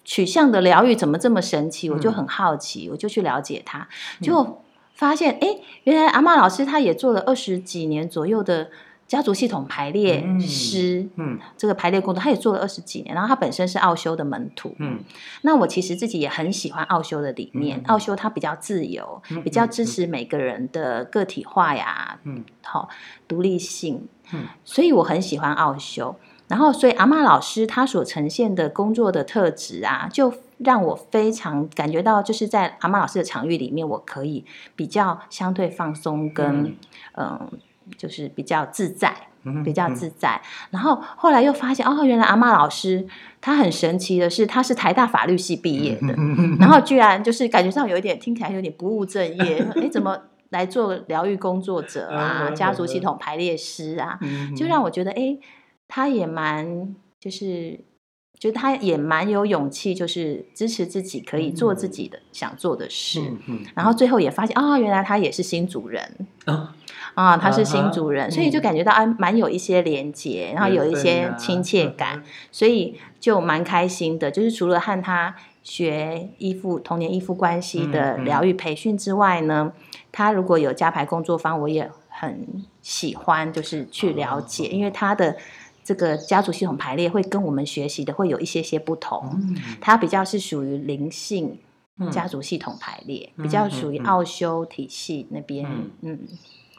[0.04, 1.90] 取向的疗愈怎么这么神奇？
[1.90, 3.88] 嗯、我就很好奇，我就去了解它，
[4.22, 4.62] 就
[4.94, 8.70] 发现，哎、嗯，原来阿妈老师他也做了二十几年左右的。
[9.08, 15.00] 家族系统排列师，嗯，嗯，这个排列工作，他也做了二十几年，然后他本身是奥修的门徒，嗯，
[15.44, 22.90] 那我其实自己也很喜欢奥修的理念，嗯、奥修它比较自由，嗯、比较支持每个人的个体化呀，嗯，好，
[23.30, 26.14] 独立性，嗯，所以我很喜欢奥修，
[26.50, 34.44] 然后所以阿妈老师他所呈现的工作的特质啊，就让我非常感觉到，就是在阿妈老师的场域里面，我可以
[34.76, 36.76] 比较相对放松跟
[37.14, 37.40] 嗯。
[37.40, 37.50] 呃
[37.98, 39.16] 就是比较自在，
[39.64, 40.42] 比较自在。
[40.72, 43.08] 然后后来又发现，哦，原来阿妈老师
[43.40, 46.14] 她很神奇的是，她是台大法律系毕业的，
[46.60, 50.20] 然后居然就是感觉上有一点听起来有点不务正业，哎，怎么
[50.50, 52.50] 来做疗愈工作者啊？
[52.52, 54.20] 家族系统排列师啊，
[54.56, 55.38] 就让我觉得，哎，
[55.88, 57.80] 他也蛮就是。
[58.40, 66.76] 觉得他也蛮有勇气，就是支持自己可以做自己的想做的事，嗯嗯、然后最后也发现啊、哦，原来他也是新主人啊，
[67.18, 74.30] 啊，他是新主人，啊、所以就感觉到啊，蛮有一些连接，然后有一些亲切感，啊、所以就蛮开心的。
[74.30, 79.74] 就是除了和他学依附童年依附关系的疗愈培训之外呢，
[80.12, 82.48] 他如果有家排工作坊，我也很
[82.82, 85.36] 喜欢，就是去了解，啊、因为他的。
[85.88, 91.58] 这个家族系统排列会跟我们学习的会有一些些不同，嗯、它比较是属于灵性
[92.12, 96.20] 家族系统排列，嗯、比较属于奥修体系那边，嗯，嗯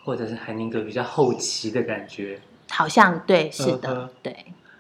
[0.09, 2.40] 或者是海宁格比较后期的感觉，
[2.71, 4.35] 好像对，是的，呃、对。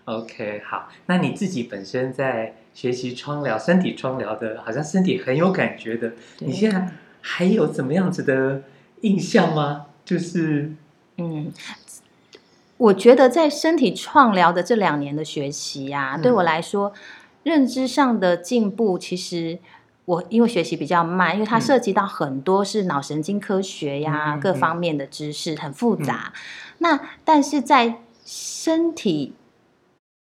[0.06, 8.62] OK，好，那你自己本身在学习窗疗、身体窗疗的，好像身体很有感觉的，你现在还有怎么样子的
[9.02, 9.88] 印象吗？
[10.02, 10.72] 就是，
[11.18, 11.52] 嗯。
[12.78, 16.94] 我觉得在身体创疗的这两年的学习呀、啊，嗯、对我来说，
[17.42, 19.58] 认知上的进步其实
[20.08, 26.32] 我因为学习比较慢，因为它涉及到很多是脑神经科学呀、嗯、各方面的知识，很复杂。
[26.32, 26.40] 嗯、
[26.78, 29.34] 那但是在身体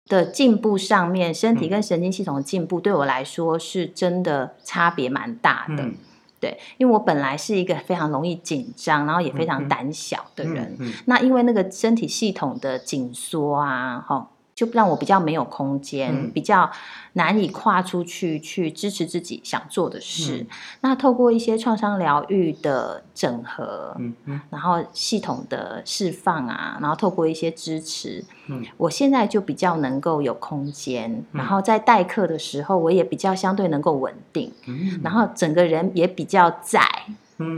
[0.06, 5.82] 的进步上面，身体跟神经系统的进步，对我来说是真的差别蛮大的。
[5.82, 5.96] 嗯、
[6.40, 10.64] 对，因为我本来是一个非常容易紧张，然后也非常胆小的人。
[10.64, 14.30] 嗯嗯嗯、那因为那个身体系统的紧缩啊，哈。
[14.54, 16.70] 就让我比较没有空间，嗯、比较
[17.14, 20.38] 难以跨出去去支持自己想做的事。
[20.38, 20.46] 嗯、
[20.82, 31.10] 那透过一些创伤疗愈的整合，嗯嗯、然后系统的释放啊，然后透过一些支持，嗯、我现在就比较能够有空间。
[31.10, 34.52] 嗯、然后在代课的时候，我也比较相对能够稳定。
[34.66, 36.80] 嗯、然后整个人也比较在，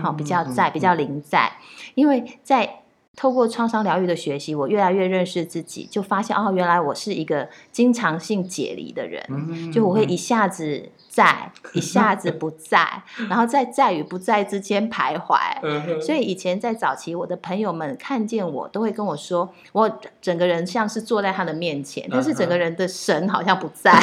[0.03, 1.53] 好、嗯，比较在，比较临在，
[1.95, 2.81] 因为在。
[3.17, 15.39] 透过创伤疗愈的学习，我越来越认识自己，就发现哦，原来我是一个经常性解离的人，嗯、就我会一下子在，一下子不在， 然后在在与不在之间徘徊。
[15.63, 23.99] 嗯、所以以前在早期，我的朋友们看见我，都会跟我说，我整个人像是坐在他的面前，但是整个人的神好像不在，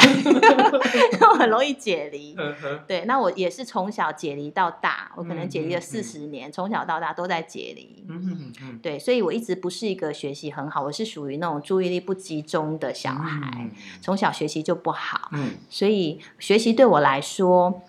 [1.30, 2.34] 我很容易解离。
[2.36, 2.52] 嗯、
[2.88, 8.04] 对，那我也是从小解离到大，我可能解离了四十年，从、嗯、小到大都在解离。
[8.08, 8.98] 嗯嗯、对。
[8.98, 13.70] 所以我一直不是一个学习很好，我是属于那种注意力不集中的小孩，嗯、
[14.02, 15.30] 从小学习就不好。
[15.32, 17.82] 嗯、所以学习对我来说，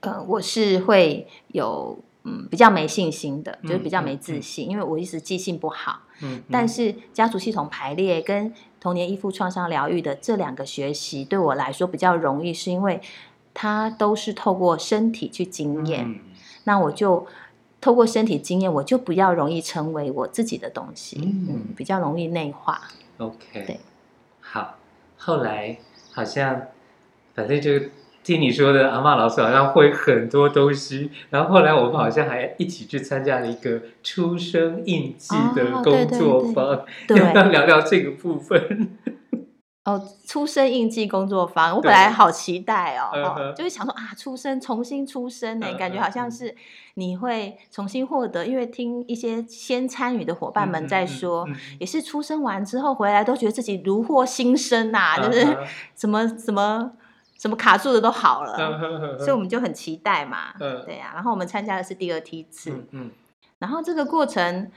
[0.00, 6.00] 呃，我是会有嗯比较没信心的，就是比较没自信，嗯、因为我一直记性不好。
[6.20, 13.00] 嗯、但是家族系统排列跟童年依附创伤疗愈的这两个学习对我来说比较容易，是因为
[13.52, 16.20] 它都是透过身体去经验，嗯、
[16.64, 17.26] 那我就。
[17.84, 22.80] 透过身体经验，我就比较容易成为我自己的东西，嗯，嗯，比较容易内化。
[23.18, 23.80] OK，对，
[24.40, 24.76] 好。
[25.16, 25.76] 后来
[26.12, 26.68] 好像，
[27.34, 27.72] 反正就
[28.22, 31.10] 听你说的，阿妈老师好像会很多东西。
[31.30, 37.18] 然后后来我们好像还一起去参加了一个出生印记的工作坊，哦、对对。
[37.18, 38.98] 对对，要不要聊聊这个部分？
[39.84, 46.54] 哦，出生印记工作坊，我本来好期待哦，哦就是想说啊，出生重新出生呢，感觉好像是
[46.94, 55.44] 你会重新获得，因为听一些先参与的伙伴们在说，嗯嗯嗯、也是出生完之后回来都觉得自己如获新生呐、就是
[55.96, 56.92] 什么什么
[57.42, 63.10] 什么卡住的都好了，嗯、所以我们就很期待嘛，嗯、对呀、啊，然后我们参加的是第二梯次，嗯嗯、
[63.58, 64.70] 然后这个过程。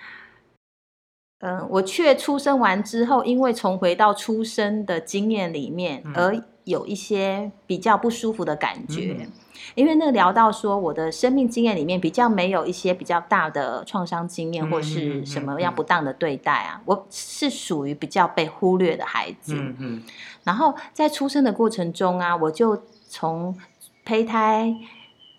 [1.40, 9.18] 嗯，我却出生完之后，因为重回到出生的经验里面，而有一些比较不舒服的感觉。
[9.20, 9.32] 嗯、
[9.76, 19.56] 因为那聊到说，我的生命经验里面比较没有一些比较大的创伤经验，或是什么样不当的对待啊，我是属于比较被忽略的孩子。
[19.56, 20.04] 嗯嗯。
[20.44, 23.56] 然后在出生的过程中啊，我就从
[24.04, 24.76] 胚胎、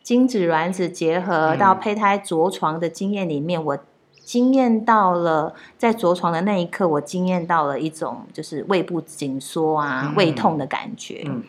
[0.02, 3.78] 精子、卵子结合到胚胎着床的经验里面，我。
[4.26, 11.22] 经验到了，在着床的那一刻，我经验到了一种就是胃部紧缩啊、胃痛的感觉。
[11.26, 11.44] 嗯嗯、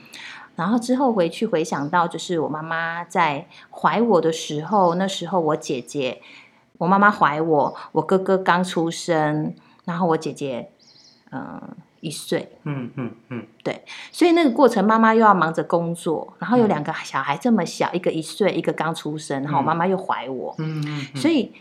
[0.57, 6.21] 然后之后回去回想到，就是我妈妈在怀我的时候，那时候我姐姐，
[6.79, 10.71] 我妈妈怀我，我哥哥刚出生，然后我姐姐
[11.31, 11.69] 嗯、呃、
[12.01, 12.57] 一岁。
[12.63, 20.53] 嗯嗯嗯，对，所以那个过程，妈妈又要忙着工作，然后有两个小孩这么小，一个一岁，一个刚出生，然后我妈妈又怀我。
[20.57, 21.53] 嗯嗯，嗯嗯所以。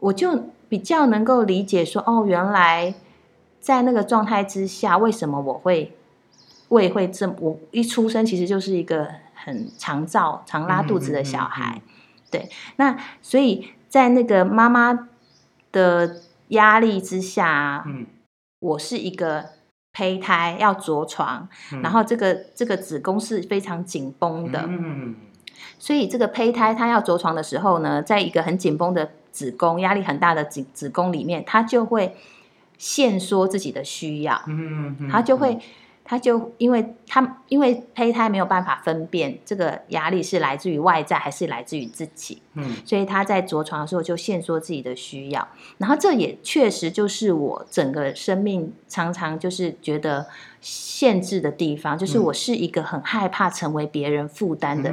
[0.00, 2.92] 我就比较能够理解说，哦，原来
[3.58, 5.96] 在那个状态之下，为什么我会
[6.68, 7.34] 胃会这么？
[7.40, 12.48] 我一出生其实就是一个很常照、常拉肚子的小孩，嗯嗯嗯嗯、对。
[12.76, 15.08] 那所以在那个妈妈
[15.72, 18.06] 的压力之下，嗯、
[18.60, 19.44] 我是一个
[19.92, 25.14] 胚胎要着床，嗯、然后这个这个子宫是非常紧绷的，嗯、
[25.78, 29.10] 所以这个胚胎它要着床的时候呢，在一个很紧绷的。
[29.34, 32.16] 子宫压力很大的子子宫里面，它就会
[32.78, 35.58] 限缩自己的需要，嗯嗯，它就会，
[36.04, 45.48] 它就因为他因为胚胎没有办法分辨这个压力是来自于外在还是来自于自己，嗯，所以他在着床的时候就限缩自己的需要，
[45.78, 50.26] 然后这也确实就是我整个生命常常就是觉得
[50.60, 54.92] 限制的地方，就是我是一个很害怕成为别人负担的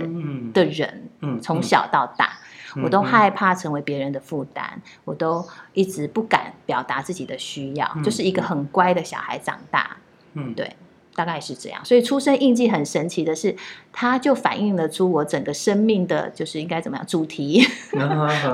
[0.54, 2.40] 的人，嗯，从小到大。
[2.82, 9.98] 我都害怕成为别人的负担，我都一直不敢表达自己的需要，嗯、就是一个很乖的小孩长大。
[10.36, 10.74] 嗯，对，
[11.26, 11.84] 大概是这样。
[11.86, 13.56] 所以出生印记很神奇的是，
[13.92, 17.64] 它就反映了出我整个生命的就是应该怎么样主题。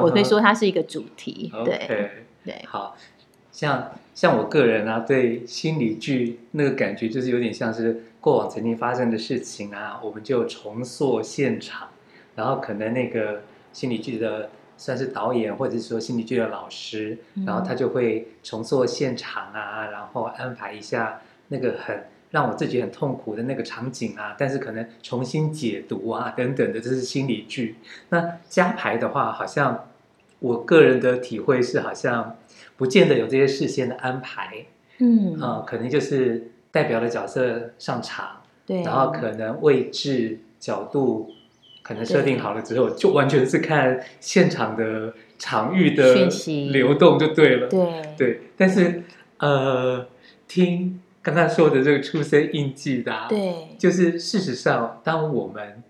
[0.02, 1.52] 我可以说它是一个主题。
[1.64, 2.10] 对 Okay,
[2.44, 2.96] 对，好
[3.52, 11.88] 像像我个人啊，对心理剧那个感觉就是有点像是过往曾经发生的事情啊，我们就重塑现场。
[12.36, 13.42] 然后可能那个
[13.74, 27.76] 心理剧的算是导演，或者是说心理剧的老师，然后他就会重塑现场啊，然后安排一下那个很让我自己很痛苦的那个场景啊，但是可能重新解读啊等等的，这是心理剧。
[28.10, 29.90] 那加排的话，好像
[30.40, 32.36] 我个人的体会是，好像
[32.76, 34.66] 不见得有这些事先的安排。
[35.00, 41.32] 嗯，呃，可能就是代表的角色上场，对，然后可能位置角度
[41.84, 46.28] 可能设定好了之后，就完全是看现场的场域的
[46.72, 48.42] 流动就对了，对对。
[48.58, 49.04] 但是
[49.38, 50.08] 呃，
[50.48, 55.84] 听刚刚说的这个出生印记的，对，就是事实上，当我们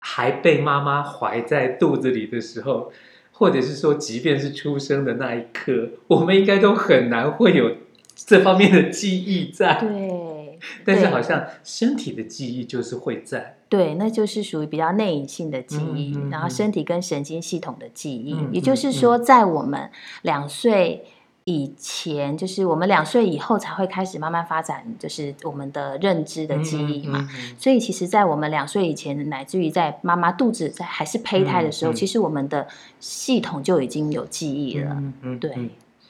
[0.00, 2.90] 还被妈妈怀在肚子里的时候，
[3.32, 7.76] 或者是说，即便是出生的那一刻，我们应该都很难会有。
[8.16, 19.90] 这方面的记忆在，对， 但是好像身体的记忆就是会在，对，那就是属于比较内隐性的记忆，嗯、然后身体跟神经系统的记忆，嗯、也就是说，在我们
[20.22, 21.04] 两岁
[21.44, 27.18] 以前，就是我们两岁以后才会开始慢慢发展，就是我们的认知的记忆嘛。
[27.20, 32.66] 嗯嗯嗯、所以，其实，在我们两岁以前，乃至于在妈妈肚子在还是胚胎的时候，其实我们的
[32.98, 35.50] 系统就已经有记忆了，嗯嗯、对。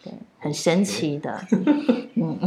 [0.05, 1.41] 对，很神奇的。
[2.16, 2.39] 嗯，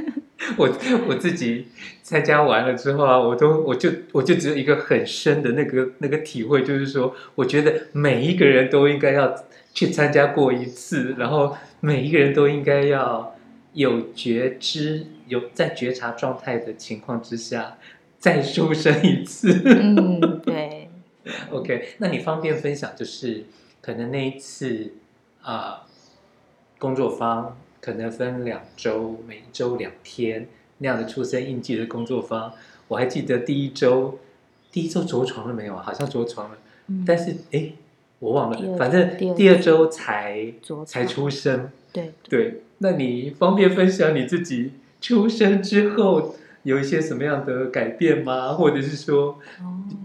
[0.56, 0.66] 我
[1.06, 1.68] 我自己
[2.02, 9.30] 参加完了之后啊，我都我就我就只有一个很深的那个那个体会，就是说，我觉得每一个人都应该要
[9.74, 13.36] 去参加过一次，然后每一个人都应该要
[13.74, 17.76] 有觉知，有在觉察状态的情况之下
[18.18, 19.60] 再出生一次。
[19.64, 20.88] 嗯，对。
[21.50, 23.44] OK，那你方便分享，就是
[23.80, 24.94] 可能那一次
[25.42, 25.82] 啊。
[25.86, 25.92] 呃
[26.82, 32.52] 工作方可能分两周，每一周两天那样的出生印记的工作方。
[32.88, 34.18] 我还记得第一周，
[34.72, 35.82] 第一周着床了没有啊？
[35.86, 36.58] 好像着床了，
[36.88, 37.70] 嗯、但是哎，
[38.22, 40.54] 我忘了，反正第二周才
[40.86, 41.68] 才出生。
[41.92, 48.52] 对对，那你方便分享你自己出生之后有一些什么样的改变吗？
[48.52, 49.40] 或者是说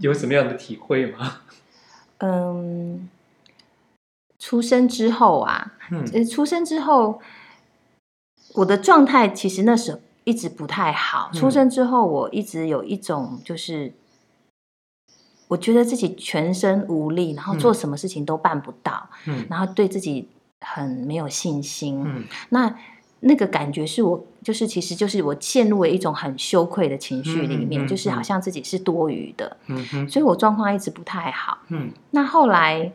[0.00, 1.42] 有什么样的体会吗？
[2.18, 3.08] 嗯。
[4.40, 7.20] 出生之后啊，嗯，出生之后，
[8.54, 11.30] 我的状态其实那时候一直不太好。
[11.34, 13.92] 出生之后，我一直有一种就是，
[15.48, 20.28] 我觉得自己全身无力，然后做什么事情都办不到，嗯，然后对自己
[20.60, 22.04] 很没有信心。
[22.06, 22.72] 嗯，那
[23.20, 29.56] 那个感觉是我，就是其实就是我陷入了一种很羞愧的情绪里面，就是好像自己是多余的。
[29.66, 31.58] 嗯哼，所以我状况一直不太好。
[31.68, 32.92] 嗯，那后来。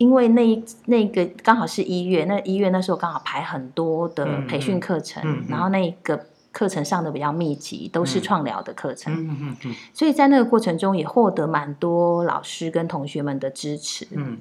[0.00, 14.38] 因为那一那个刚好是一月，那一月那时候刚好排很多的培训课程，然后那个课程上的比较密集，都是创疗的课程，嗯嗯嗯嗯、所以在那个过程中也获得蛮多老师跟同学们的支持，嗯、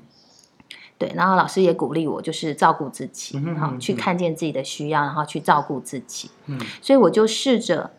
[0.98, 3.40] 对，然后老师也鼓励我，就是照顾自己，
[3.80, 7.92] 去看见自己的需要，然后去照顾自己，嗯、所以我就试着。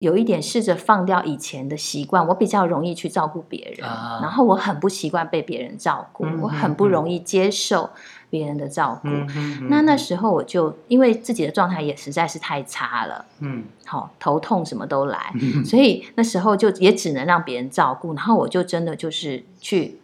[0.00, 7.88] 有一点试着放掉以前的习惯，我比较容易去照顾别人，啊、然后我很不习惯被别人照顾，嗯、我很不容易接受
[8.34, 9.06] 别人的照顾。
[9.08, 20.00] 嗯嗯嗯、那那时候我就因为自己的状态也实在是太差了，嗯，好头痛什么都来， 嗯、所以那时候就也只能让别人照顾，然后我就真的就是去。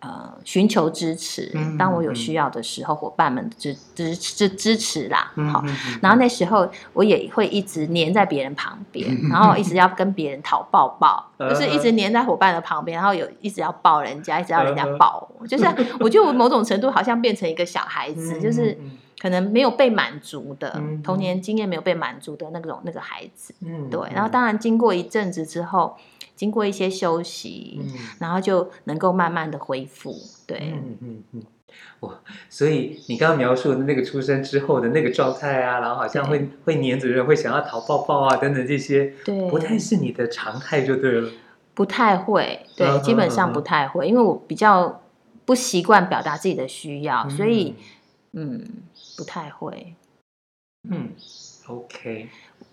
[0.00, 5.32] 呃，寻求支持，当我有需要的时候，伙伴们支支支支持啦。
[5.50, 5.64] 好，
[6.02, 15.64] 然后那时候我也会一直黏在别人旁边，然后一直要跟别人讨抱抱，就是一直黏在伙伴的旁边，然后有一直要抱人家，一直要人家抱我，就是
[15.98, 18.78] 我觉得我某种程度好像变成一个小孩子，就是
[19.18, 23.54] 可能没有被满足的童年经验没有被满足的那种那个孩子。
[23.64, 24.00] 嗯，对。
[24.14, 25.96] 然后当然经过一阵子之后。
[26.36, 30.14] 经过一些休息，嗯、然后就能够慢慢的恢复。
[30.46, 31.42] 对，嗯嗯嗯，
[32.00, 32.20] 哇！
[32.50, 41.30] 所以你刚刚描述的那个出生之后的那个状态啊，然后好像会对会黏着人，会想要讨抱抱啊，等等这些，对，不太是你的常态就对了。
[41.74, 45.02] 不太会，对，啊、基本上不太会，啊、因为我比较
[45.46, 47.74] 不习惯表达自己的需要，嗯、所以
[48.32, 48.62] 嗯，
[49.16, 49.94] 不太会。
[50.88, 51.08] 嗯
[51.66, 52.28] ，OK。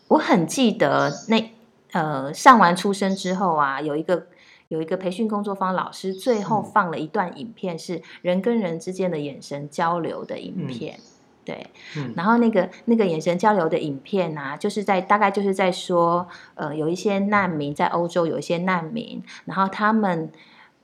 [0.09, 1.49] 我很记得那。
[1.93, 4.27] 呃，上完出生之后啊，有一个
[4.67, 11.01] 有一个培训工作坊老师最后放了一段影片，是人跟人之间的眼神交流的影片，嗯、
[11.45, 20.29] 对，嗯、然后那个那个眼神交流的影片啊，就是在大概就是在说，呃，有一些难民在欧洲，有一些难民，然后他们。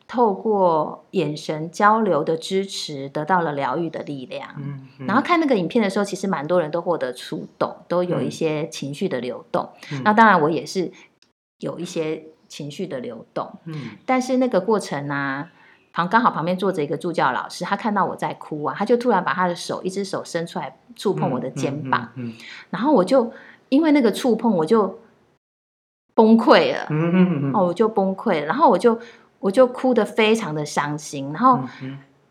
[0.09, 4.49] 透过眼神交流的支持，得到了疗愈的力量。
[4.57, 9.69] 嗯嗯、然后看那个影片的时候，其实蛮多人都获得触动，都有一些情绪的流动。
[9.91, 10.91] 嗯、那当然，我也是
[11.59, 13.51] 有一些情绪的流动。
[13.65, 13.75] 嗯，
[14.07, 15.51] 但是那个过程呢、啊，
[15.93, 22.33] 旁刚好旁边坐着一个助教老师，他看到我在哭啊，他就突然把他的手，一只手伸出来触碰我的肩膀，嗯嗯嗯嗯、
[22.71, 23.31] 然后我就
[23.69, 24.97] 因为那个触碰，我就
[26.15, 28.99] 崩溃了，嗯嗯嗯、哦，我就崩溃了，然后我就
[29.39, 31.59] 我就哭得非常的伤心，然后、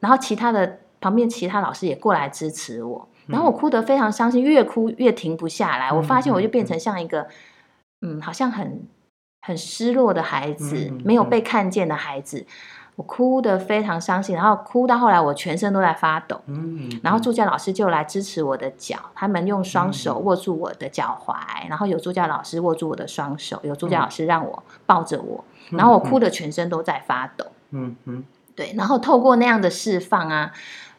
[0.00, 3.08] 然后其他的旁边其他老师也过来支持我。
[3.26, 5.92] 然后我哭得非常伤心，越哭越停不下来。
[5.92, 7.26] 我发现我就变成像一个，
[8.00, 8.86] 嗯，好像很
[9.42, 12.46] 很失落的孩子，没有被看见的孩子。
[12.98, 16.40] 我哭得非常伤心，然后哭到后来我全身都在发抖。
[17.00, 21.32] 然后助教老师就来支持我的脚，他们用双手握住我的脚踝，
[21.68, 27.46] 然后有助教老师握住我的双手，有助教老师让我抱着我，然后我哭得全身都在发抖。
[27.70, 28.24] 嗯嗯，
[28.56, 30.52] 对，然后透过那样的释放啊。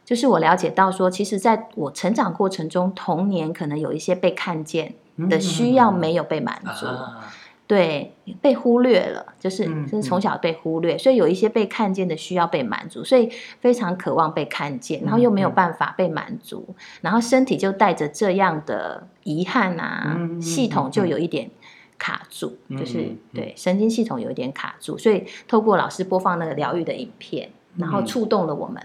[0.05, 4.95] 就是我了解到说，其实在我成长过程中，童年可能有一些被看见
[5.29, 7.18] 的需要没有被满足，嗯嗯、
[7.69, 8.11] 对，
[8.41, 21.51] 被忽略了，就是就是从小被忽略，所以有一些被看见的需要被满足，所以非常渴望被看见，然后又没有办法被满足，然后身体就带着这样的遗憾啊，系统就有一点
[21.99, 28.81] 卡住，就是对神经系统有一点卡住，所以透过老师播放那个疗愈的影片，然后触动了我们。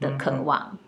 [0.00, 0.78] 的渴望，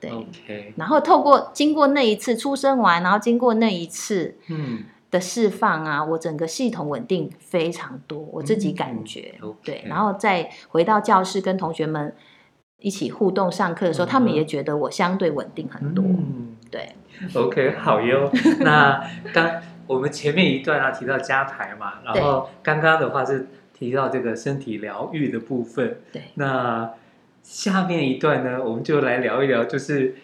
[0.00, 4.34] 嗯、对然后透过经过那一次出生完，然后经过那一次
[5.12, 9.32] 的释放啊，嗯、我整个系统稳定非常多，我自己感觉.
[9.62, 12.12] 对，然后再回到教室跟同学们
[12.80, 16.88] 一起互动上课的时候，嗯、他们也觉得我相对稳定很多，嗯、对
[17.36, 18.28] ，OK，好哟。
[18.58, 19.00] 那
[19.32, 26.90] 刚我们前面一段啊提到加排嘛，然后刚刚的话是提到这个身体疗愈的部分，对，那。
[27.44, 30.14] 下面一段呢，我们就来聊一聊，就是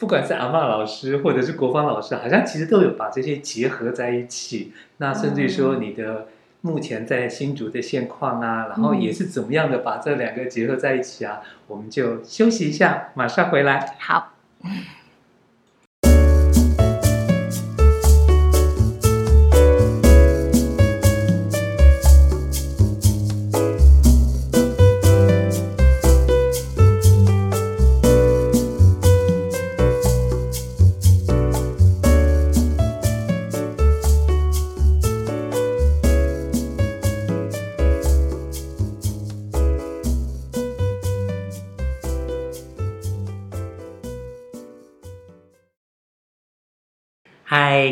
[0.00, 4.72] 不管是阿嬷老师或者是国芳老师，好像其实都有把这些结合在一起。
[4.96, 6.26] 那甚至于说你的
[6.62, 11.42] 目前在新竹的现况啊，然后也是怎么样的把这两个结合在一起啊？
[11.66, 13.94] 我们就休息一下，马上回来。
[13.98, 14.32] 好。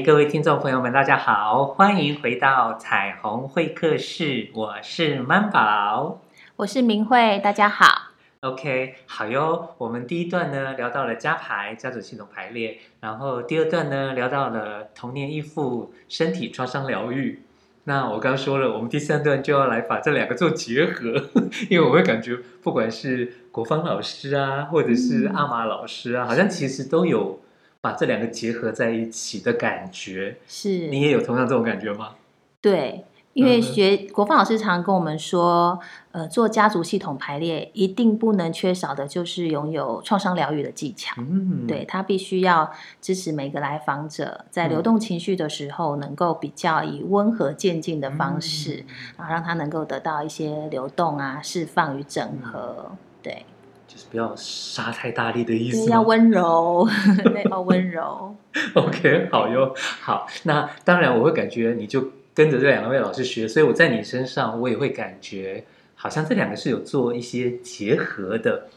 [0.09, 6.23] 各位听众朋友们，大家好，欢迎回到彩虹会客室，我是曼宝，
[6.57, 8.13] 我是明慧，大家好。
[8.41, 9.75] OK，好哟。
[9.77, 17.43] 我们第一段呢聊到了家排家族系统排列，然后第二段呢聊到了童年依附身体创伤疗愈。
[17.85, 21.23] 那我刚说了，我们第三段就要来把这两个做结合，
[21.69, 27.41] 因为我会感觉，不管是国芳老师啊，或者是阿玛老师啊，嗯、好像其实都有。
[27.81, 32.17] 把这两个结合在一起的感觉，是你也有同样这种感觉吗？
[32.61, 33.05] 对，
[33.35, 35.79] 因为学、嗯、国芳老师常常跟我们说，
[36.11, 41.15] 呃，做家族系统排列一定不能缺少的就是拥有创伤疗愈的技巧。
[41.19, 42.69] 嗯，对，他必须要
[43.01, 52.87] 支持每个来访者在流动情绪的时候，能够比较以温和渐进的方式，嗯、然后让他能够得到一些流动啊、释放与整合。
[52.91, 53.47] 嗯、对。
[53.89, 56.87] 就是不要杀太大力的意思，要温柔，
[57.25, 58.37] 对，要温柔。
[58.75, 60.27] OK，好哟，好。
[60.43, 65.65] 那当然，我会感觉你就跟着这两位老师学，所以我在你身上，我也会感觉
[65.95, 68.69] 好像这两个是有做一些结合的。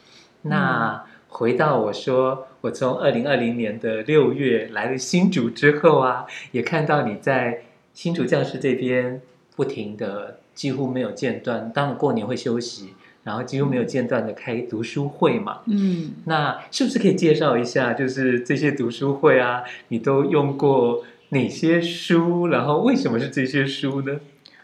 [0.43, 9.21] 那回到我说，我从二零二零年的六月来了新竹之后啊，也看到你在新竹教室这边
[9.57, 12.93] 不停的，几乎没有间断，当然过年会休息。
[13.23, 22.47] 然后几乎没有间断的开读书会嘛，嗯，那是不是可以介绍一下，就是这些读书会啊，你都用过哪些书？
[22.47, 24.19] 然后为什么是这些书呢？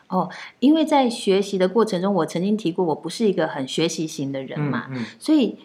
[0.08, 0.30] 哦，
[0.60, 5.58] 因为在学习的过程中，我曾经提过，我不是一个很学习型的人嘛，嗯，嗯，所以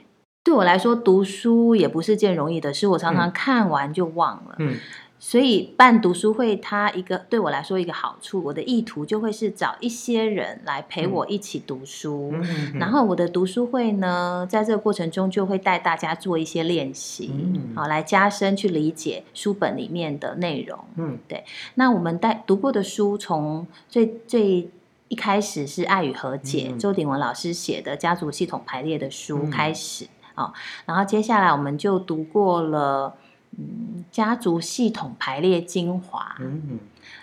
[0.45, 4.77] 对我来说，读书也不是件容易的事，我常常看完就忘了，嗯。
[5.23, 12.35] 嗯所以办读书会，它一个对我来说一个好处，我的意图就会是找一些人来陪我一起读书，
[12.75, 20.77] 然后我的读书会呢，在这个过程中就会带大家做一些练习，嗯、好来加深去理解书本里面的内容。
[20.97, 21.45] 嗯，对。
[21.77, 24.69] 那我们带读过的书，从最最
[25.07, 30.53] 一开始是《爱与和解》，嗯、周鼎文老师写的家族系统排列的书开始，啊、嗯，
[30.87, 33.15] 然后接下来我们就读过了。
[33.59, 36.79] 嗯，家族系统排列精华，嗯，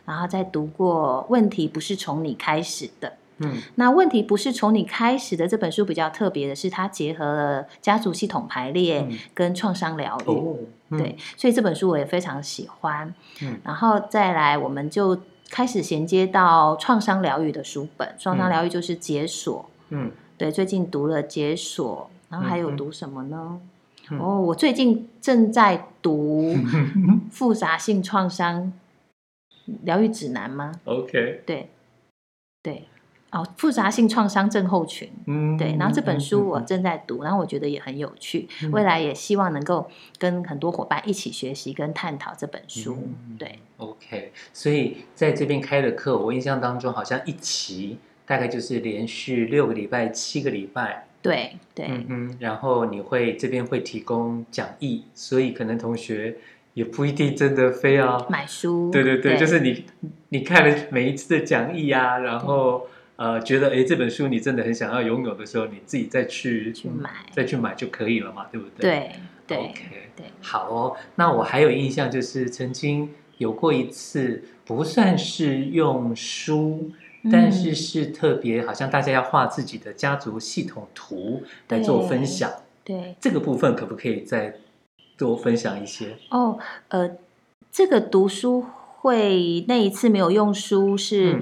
[0.06, 3.08] 然后再读过《问题不是从你开始的》，
[3.40, 10.32] 嗯，那问题不是从你开始的这本书比较特别的是，它结合了家族系统排列跟创伤疗愈。
[10.32, 10.58] 哦
[10.92, 13.14] 嗯、对，所以这本书我也非常喜欢。
[13.44, 15.16] 嗯，然后再来，我们就
[15.52, 18.16] 开始衔接到创伤疗愈的书本。
[18.18, 19.70] 创伤疗愈就是解锁。
[19.90, 23.38] 嗯，对，最近读了解锁，然后还有读什么呢？
[23.38, 23.62] 嗯、
[24.18, 26.55] 哦，我最近正在读
[27.30, 28.72] 复杂性创伤
[29.84, 31.70] 疗愈指南吗？OK，对，
[32.64, 32.88] 对。
[33.32, 39.88] 哦，复杂性创伤症候群，嗯，对，然后这本书我正在读，嗯、然后我觉得也很有趣，嗯、未来也希望能够
[40.18, 42.97] 跟很多伙伴一起学习跟探讨这本书，
[43.28, 56.38] 嗯、对，OK，所以在这边开的课，我印象当中好像一期大概就是连续六个礼拜、七个礼拜，对对，嗯嗯，然后你会这边会提供讲义，所以可能同学
[56.74, 59.86] 也不一定真的非要买书，对对对，对就是你
[60.30, 62.88] 你看了每一次的讲义啊，然后。
[63.20, 68.90] 呃，觉得哎，这本书你真的很想要拥有的时候，你自己再去去买，再去买就可以了嘛，对不对？
[68.90, 69.12] 对
[69.46, 69.74] 对，OK，
[70.16, 70.96] 对，好哦。
[71.16, 76.94] 那我还有印象，就是曾经有过一次，不算是用书，嗯、
[77.32, 82.52] 但是是特别，好像大家要画自己的家族系统图来做分享。
[82.84, 84.56] 对，对这个部分可不可以再
[85.18, 86.18] 多分享一些？
[86.30, 86.60] 哦，
[86.90, 87.18] 呃，
[87.72, 88.66] 这个读书
[88.98, 91.34] 会那一次没有用书是。
[91.34, 91.42] 嗯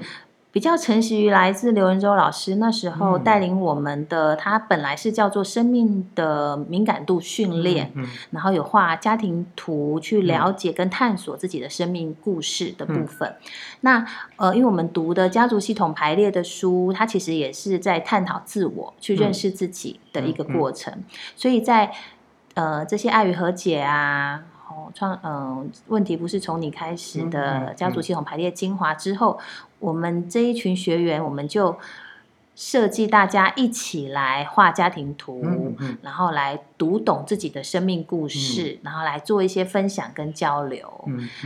[0.58, 7.92] 比较承袭于来自刘仁洲老师那时候带领我们的，他本来是叫做生命的敏感度训练，
[8.32, 13.28] 然后有画家庭图去了解跟探索自己的生命故事的部分。
[13.28, 13.36] 嗯、
[13.82, 20.92] 那呃，因为我们读的家族系统排列的书，它其实也是在探讨自我、去认识自己的一个过程。
[21.36, 21.92] 所以在
[22.54, 24.42] 呃这些爱与和解啊。
[24.94, 29.38] 创嗯、呃，问题不是从你开始的家族系统排列精华之后，
[29.78, 31.76] 我们这一群学员，我们就
[32.56, 40.92] 设计大家一起来画家庭图，然后来读懂自己的生命故事，嗯、然后来做一些分享跟交流。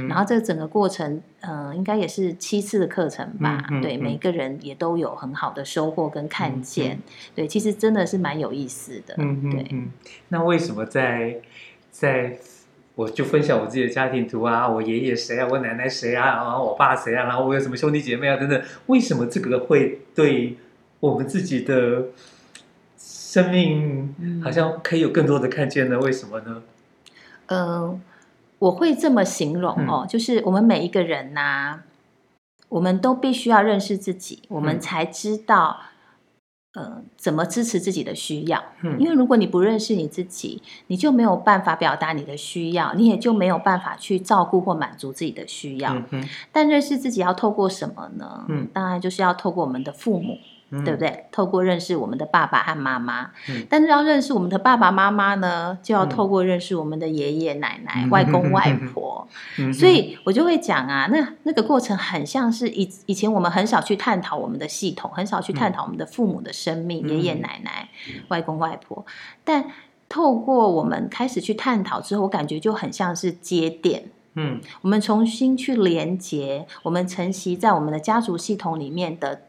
[0.08, 3.62] 然后这整个过程，嗯、呃，应该也是七次的课程吧？
[3.82, 6.98] 对，每个人也都有很好的收获跟看见。
[7.34, 9.14] 对，其实真的是蛮有意思的。
[9.18, 9.90] 嗯、对、嗯，
[10.28, 11.42] 那为什么在
[11.90, 12.38] 在？
[12.94, 18.62] 我就分享我自己的家庭图啊，我爷爷谁啊，我奶奶谁啊，然后我爸谁啊，然后我有什么兄弟姐妹啊等等。
[18.86, 20.56] 为什么这个会对
[21.00, 22.08] 我们自己的
[22.98, 25.98] 生命好像可以有更多的看见呢？
[26.00, 26.62] 为什么呢？
[27.46, 28.00] 嗯、呃，
[28.58, 31.82] 我会这么形容哦，嗯、就是我们每一个人呐、啊，
[32.68, 35.80] 我们都必须要认识自己，我们才知道。
[36.74, 38.62] 呃，怎么支持自己的需要？
[38.82, 45.94] 嗯，因为如果你不认识你自己，你就没有办法表达你的需要，你也就没有办法去照顾或满足自己的需要。
[46.10, 48.46] 嗯，但认识自己要透过什么呢？
[48.48, 50.38] 嗯，当然就是要透过我们的父母。
[50.84, 51.26] 对不对？
[51.30, 59.28] 透过认识我们的爸爸和妈妈，嗯、但是要认识我们的爸爸妈妈呢，就要透过认识我们的爷爷奶奶、嗯、外公外婆。
[59.58, 67.90] 嗯、所以我就会讲啊，那那个过程很像是以以前我们很少去探讨我们的系统，很少去探讨我们的父母的生命，嗯、爷爷奶奶、
[68.28, 69.04] 外公外婆。
[69.44, 69.66] 但
[70.08, 74.04] 透过我们开始去探讨之后，我感觉就很像是接电。
[74.34, 79.42] 嗯，我们重新去连接我们承袭在我们的家族系统里面的。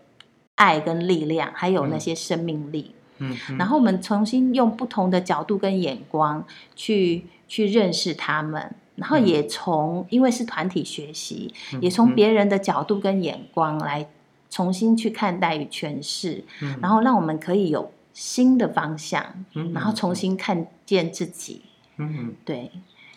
[0.64, 6.41] 爱跟力量，还有那些生命力，嗯，嗯，然后我们重新用不同的角度跟眼光
[6.74, 14.07] 去去认识他们，然后也从、嗯、因为是团体学习，嗯、也从别人的角度跟眼光来
[14.49, 19.22] 重新去看待与诠释，嗯、然后让我们可以有新的方向，
[19.55, 21.64] 嗯、然后重新看见自己，
[21.97, 22.72] 嗯，对，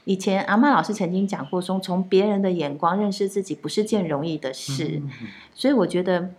[0.05, 6.31] 以前阿曼老师曾经讲过说，从别人的眼光认识自己不是件容易的事，嗯、所以我觉得。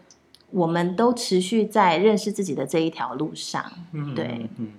[0.52, 4.70] 我们都持续在认识自己的这一条路上，嗯对，嗯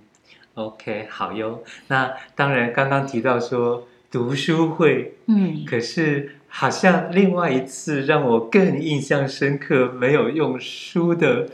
[0.55, 1.63] ，OK，好哟。
[1.89, 11.49] 那当然，刚刚提到说读书会，嗯，可是好像另外一次让我更印象深刻，没有用书的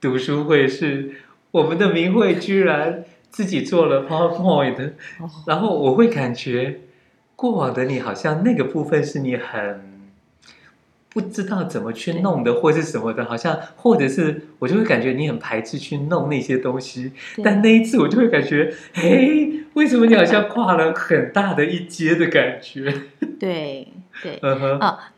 [0.00, 1.16] 读书会是
[1.50, 6.80] 我们的明慧居然自己做了 PowerPoint， 哦，然后我会感觉
[7.36, 9.97] 过往的你好像那个部分是你很。
[11.10, 17.12] 不知道怎么去弄的，或是什么的，好像或者是我就会感觉你很排斥去弄那些东西。
[17.42, 22.92] 但那一次我就会感觉，嘿，为什么你好像跨了很大的一阶的感觉？
[23.40, 23.88] 对
[24.22, 25.12] 对，嗯哼，啊，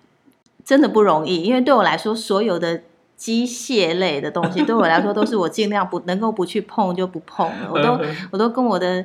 [0.65, 2.83] 真的不容易，因为对我来说，所有的
[3.17, 7.71] 机械类的东西，对我来说都是我尽量不能够不去碰就不碰了。
[7.73, 9.05] 我都我都跟我的。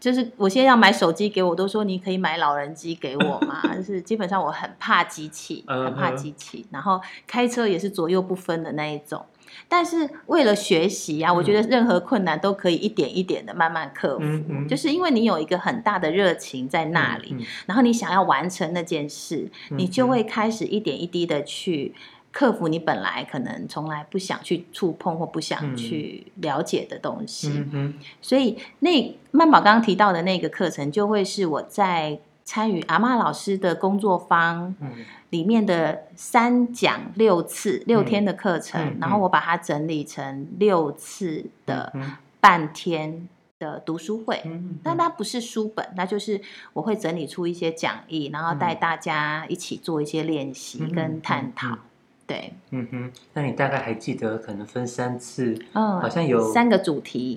[0.00, 3.60] 就是我现在要买手机给我，都说你可以买老人机给我嘛。
[3.76, 9.24] 就是基本上我很怕机器，很怕机器，然后开车也是左右不分的那一种。
[9.68, 14.24] 但是为了学习啊，我觉得任何困难都可以一点一点的慢慢克服。
[14.24, 17.36] 嗯嗯、就是因为你有一个很大的热情在那里，
[17.66, 21.94] 然后你想要完成那件事，嗯、你就会开始一点一滴的去
[22.32, 27.48] 克服你本来可能从来不想去触碰或不想去了解的东西。
[27.48, 34.74] 嗯嗯、所以那曼宝刚刚提到的那个课程，就会是我在参与阿妈老师的工作坊。
[34.80, 34.92] 嗯
[35.30, 41.92] 里面的三讲六次六天的课程，然后我把它整理成六次的
[42.40, 43.28] 半天
[43.60, 44.42] 的读书会。
[44.82, 46.40] 但它不是书本，那就是
[46.72, 51.68] 我会整理出一些讲义，然后带大家一起做一些练习跟探讨。
[51.68, 51.89] 嗯嗯嗯
[52.30, 57.36] 对，嗯哼，那你大概还记得可能分三次，嗯，好像有三个主题。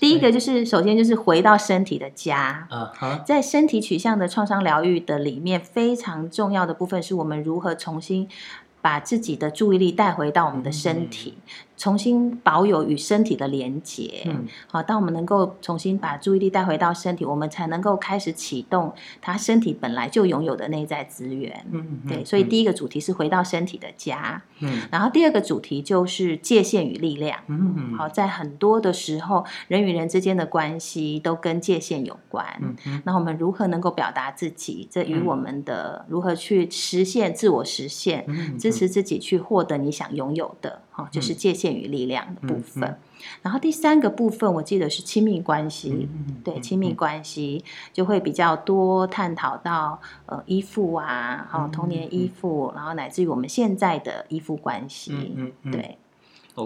[0.00, 8.28] 第一个就是首先就是回到身体的家，啊，在身体取向的创伤疗愈的里面，非常重要的部分是我们如何重新
[8.80, 11.34] 把自己的注意力带回到我们的身体。
[11.38, 32.46] 嗯重新保有与身体的连接，嗯，好，当我们能够重新把注意力带回到身体，我们才能够开始启动他身体本来就拥有的内在资源，嗯，对，所以第一个主题是回到身体的家，嗯，然后第二个主题就是界限与力量，嗯，好，在很多的时候，人与人之间的关系都跟界限有关，
[32.86, 34.86] 嗯，那我们如何能够表达自己？
[34.90, 38.26] 这与我们的如何去实现自我实现，
[38.58, 40.82] 支持自己去获得你想拥有的。
[40.94, 42.98] 好，就是界限与力量的部分。
[43.40, 46.06] 然后第三个部分，我记得是亲密关系。
[46.44, 55.14] 对，亲密关系就会比较多探讨到呃依附啊，好、嗯、童年依附，嗯、然后乃至于我们现在的依附关系。
[55.14, 55.96] 嗯嗯嗯、对.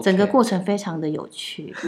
[0.03, 1.73] 整个过程非常的有趣。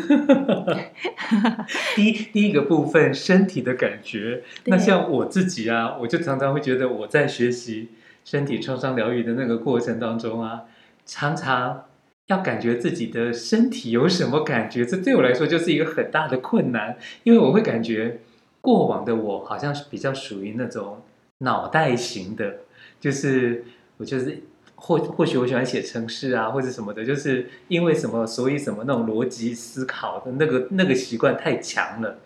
[1.97, 4.43] 第一第一个部分，身体的感觉。
[4.63, 7.89] 那像我自己啊，我就常常会觉得我在学习
[8.23, 10.61] 身体创伤疗愈的那个过程当中啊，
[11.05, 11.83] 常常。
[12.29, 18.19] 要感觉自己的身体有什么感觉，这对我来说就是一个很大的困难，因为我会感觉
[18.61, 21.01] 过往的我好像是比较属于那种
[21.39, 22.57] 脑袋型的，
[22.99, 23.65] 就是
[23.97, 24.43] 我就是
[24.75, 32.19] 或或许我喜欢写程式啊，或者什么的，就是因为什么所以什么那种逻辑思考的那个那个习惯太强了，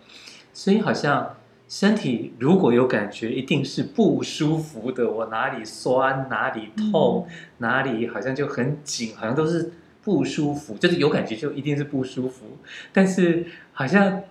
[0.52, 1.36] 所以好像
[1.66, 9.72] 身体如果有感觉，一定是不舒服的，我哪里酸哪里痛，嗯、哪里好像就很紧，好像都是。
[10.04, 12.44] 不舒服，就是有感觉就一定是不舒服，
[12.92, 14.22] 但是好像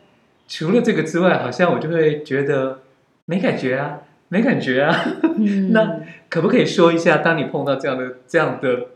[0.48, 2.82] 除了这个之外，好像我就会觉得
[3.26, 4.96] 没感觉啊，没感觉啊。
[5.38, 8.88] 嗯、 那可不可以说一下，当你碰到这样的这样的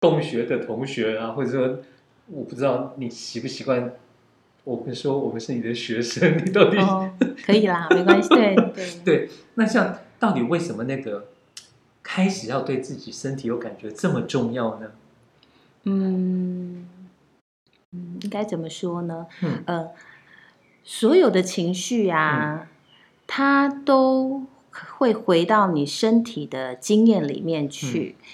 [0.00, 1.78] 共学的同学啊，或者说
[2.26, 3.92] 我不知道你习不习惯，
[4.64, 7.10] 我们说我们是你的学生，你到底、哦、
[7.46, 9.28] 可以啦，没关系，对 对对。
[9.54, 11.28] 那像到底为什么那个
[12.02, 14.90] 开始要对自己身体有感觉这么重要呢？
[15.84, 16.86] 嗯，
[17.92, 19.26] 嗯，应该怎么说呢？
[19.42, 19.88] 嗯，呃，
[20.84, 22.68] 所有的情绪啊，嗯、
[23.26, 28.16] 它都会回到你身体的经验里面去。
[28.18, 28.24] 嗯、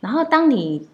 [0.00, 0.88] 然后，当你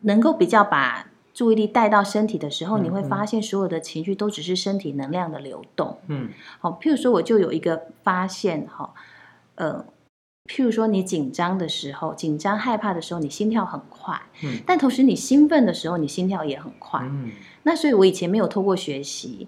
[0.00, 5.98] 能够比较把注意力带到身体的时候，嗯、你会发现所有的情绪都只是身体能量的流动。
[6.08, 8.92] 嗯，好，譬如说，我就有一个发现，哈，
[9.54, 9.84] 呃。
[10.48, 14.18] 譬如说，你紧张的时候，紧张害怕的时候，你心跳很快。
[14.42, 14.58] 嗯。
[14.66, 17.00] 但同时，你兴奋的时候，你心跳也很快。
[17.02, 17.30] 嗯。
[17.64, 19.46] 那所以，我以前没有透过学习，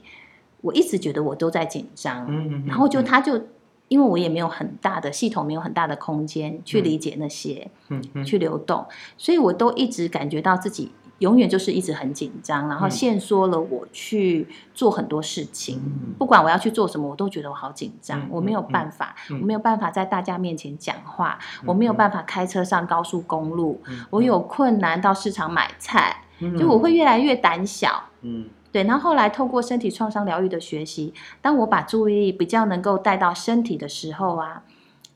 [0.60, 2.26] 我一直觉得我都在紧张。
[2.28, 2.64] 嗯。
[2.66, 3.42] 然后就他就，
[3.88, 8.86] 因为我也没有很大的系统，没有很大的空间去理解那些，嗯，去流动，
[9.16, 10.92] 所以我都一直感觉到自己。
[11.20, 15.80] 永远就是一直很紧张，然后限缩了我去做很多事情。
[15.84, 28.04] 嗯、不管我要去做什么，我都觉得我好紧张，嗯、我没有办法，嗯、我没有办法在大家面前讲话，嗯、我没有办法开车上高速公路，嗯、我有困难到市场买菜，嗯、就我会越来越胆小。
[28.22, 28.84] 嗯，对。
[28.84, 31.12] 然后后来透过身体创伤疗愈的学习，
[31.42, 34.62] 当我把注意力比较能够带到身体的时候啊。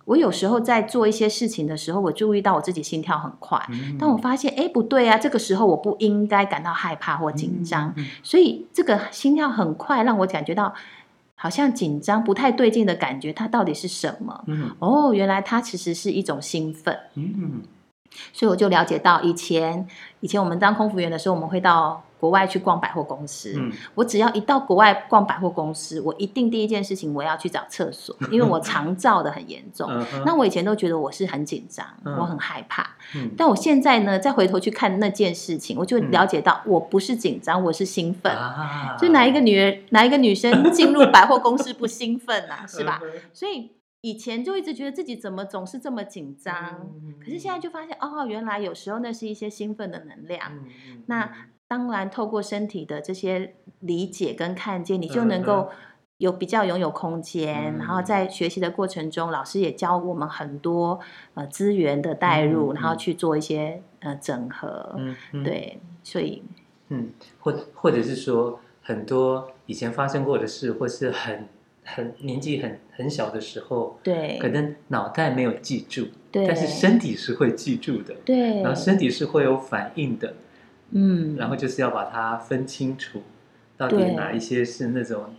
[0.06, 10.74] 我有时候在做一些事情的时候，我注意到我自己心跳很快，嗯、但我发现，哎，不对啊，这个时候我不应该感到害怕或紧张，嗯嗯、所以这个心跳很快让我感觉到
[11.34, 14.44] 好像紧张不太对劲的感觉，它到底是什么？
[14.46, 16.98] 嗯、哦，原来它其实是一种兴奋。
[17.14, 17.62] 嗯、
[18.32, 19.86] 所以我就了解到以前，
[20.20, 22.04] 以前我们当空服员的时候，我们会到。
[22.24, 29.86] 国外去逛百货公司，嗯，我只要一到国外逛百货公司，我一定第一件事情我要去找厕所， 因为我肠燥的很严重。
[30.24, 32.96] 那我以前都觉得我是很紧张，我很害怕。
[33.36, 38.34] 但我现在呢，再回头去看那件事情，我就了解到我不是紧张，我是兴奋。
[38.98, 42.64] 就哪一个女人，哪一个女生进入百货公司不兴奋啊？
[42.66, 43.02] 是吧？
[43.34, 46.54] 所以以前就一直觉得自己怎么总是这么紧张，
[47.22, 50.52] 可是现在就发现哦，原来有时候那是一些兴奋的能量。
[51.06, 51.30] 那
[51.66, 55.70] 当然，透过身体的这些理解跟看见，你就能够
[56.18, 57.74] 有比较拥有空间。
[57.74, 61.00] 嗯、然后在学习的过程中，老师也教我们很多
[61.34, 64.94] 呃资源的带入，嗯、然后去做一些呃整合。
[64.98, 66.42] 嗯嗯、对，所以
[66.90, 67.10] 嗯，
[67.40, 71.48] 或或者是说很多以前发生过的事，或是很
[71.82, 80.34] 很年纪很很小的时候，对，可能脑袋没有记住，对，但是身体是会记住的，对，然后身体是会有反应的。
[80.96, 83.20] 嗯，然后就是要把它分清楚，
[83.76, 85.34] 到底哪一些是那种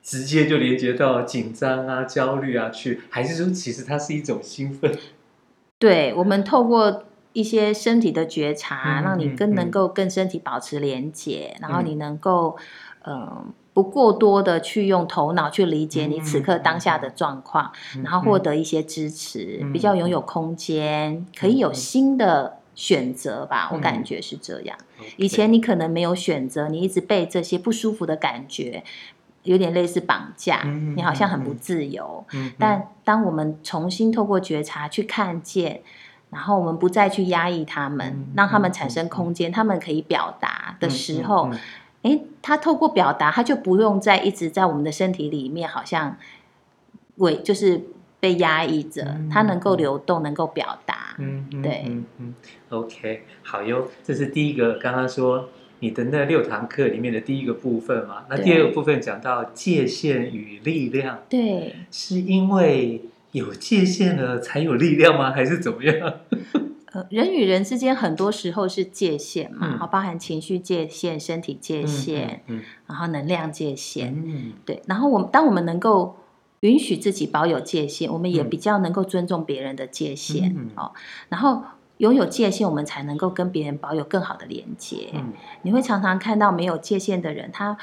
[0.00, 4.96] 直接就连接到紧张啊、焦虑啊去，还是说其实它是一种兴奋？
[5.80, 12.56] 对，我们透过一些身体的觉察，嗯、让你更能够跟身体保持连接，嗯、然后你能够
[13.04, 22.58] 嗯、呃、不过多的去用头脑去理解你此刻当下的状况，嗯、然后获得一些支持，嗯、比较拥有空间，嗯、可以有新的。
[22.74, 24.76] 选择吧，我感觉是这样。
[24.98, 25.14] 嗯 okay.
[25.16, 28.82] 以前你可能没有选择，你一直被这些不舒服的感觉，
[29.42, 32.24] 有点类似绑架，嗯、你好像很不自由。
[32.32, 35.82] 嗯、但当我们重新透过觉察去看见，
[36.30, 41.50] 然后我们不再去压抑他们，嗯、让他们产生空间，嗯、他们可以表达的时候，
[42.02, 46.16] 哎、他透过表达，他就不用再一直在我们的身体里面，好像
[47.16, 47.82] 为就是。
[48.22, 51.01] 被压抑着，他能够流动，嗯、能够表达。
[51.22, 52.34] 嗯，对，嗯嗯
[52.70, 54.74] ，OK，好哟，这是第一个。
[54.78, 55.48] 刚刚说
[55.80, 61.20] 你的那六堂课里面的第一个部分嘛，那第二个部分讲到界限与力量。
[61.28, 63.02] 对，是因为
[63.32, 65.30] 有界限了才有力量吗？
[65.34, 66.14] 还是怎么样？
[66.92, 74.82] 呃，人与人之间很多时候是界限嘛，好、嗯，包含情绪界限、身体界限，嗯，嗯嗯然后能量界限，嗯，对。
[74.86, 76.16] 然后我们当我们能够。
[76.62, 80.90] 允许自己保有界限，我们也比较能够尊重别人的界限、嗯、哦。
[81.28, 81.62] 然后
[81.98, 85.10] 拥有界限，我们才能够跟别人保有更好的连接。
[85.12, 85.32] 嗯、
[85.62, 87.76] 你会常常看到没有界限的人，他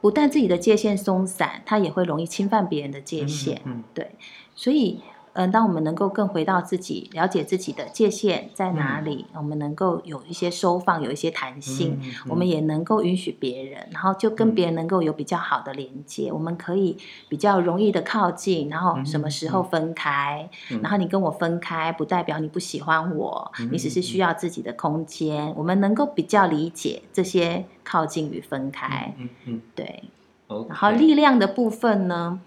[0.00, 3.60] 不但自己的界限松散，他也会容易侵犯别人的界限。
[3.64, 4.10] 嗯嗯、对，
[4.56, 5.00] 所以。
[5.34, 16.28] 嗯，当我们能够更回到自己，了解自己的界限在哪里，嗯、我们能够有一些收放，有一些弹性，嗯嗯、我们也能够允许别人，然后就跟别人能够有比较好的连接。
[16.28, 16.98] 嗯、我们可以
[17.30, 25.46] 比较容易的靠近，然后什么时候分开，嗯、然后你跟我分开，不代表你不喜欢我，嗯、你只是需要自己的空间。
[25.46, 29.14] 嗯、我们能够比较理解这些靠近与分开。
[29.16, 30.04] 嗯嗯，嗯对。
[30.68, 32.38] 然后力量的部分呢，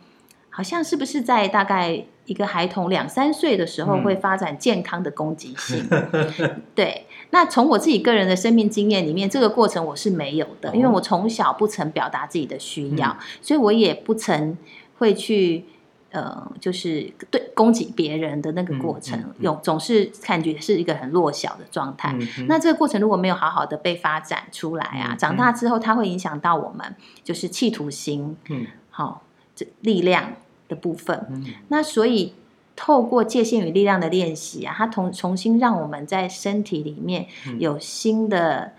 [0.52, 2.06] 好像是不是在大概？
[2.26, 7.06] 一个孩童两三岁的时候会发展健康的攻击性， 嗯、对。
[7.32, 14.58] 那从我自己个人的生命经验里面，这个过程我是没有的，因为我从小不曾表达自己的需要，嗯、所以我也不曾
[14.98, 15.66] 会去
[16.12, 22.16] 呃，就是对攻击别人的那个过程，有、嗯嗯嗯、总是感觉是一个很弱小的状态。
[22.48, 29.18] 那这个过程如果没有好好的被发展出来啊，嗯、长大之后它会影响到我们，就是企图心，嗯，好、哦，
[29.56, 30.34] 这力量。
[30.68, 32.34] 的部分，嗯、那所以
[32.76, 37.28] 透过界限与力量的练习啊，它重重新让我们在身体里面
[37.60, 38.74] 有新的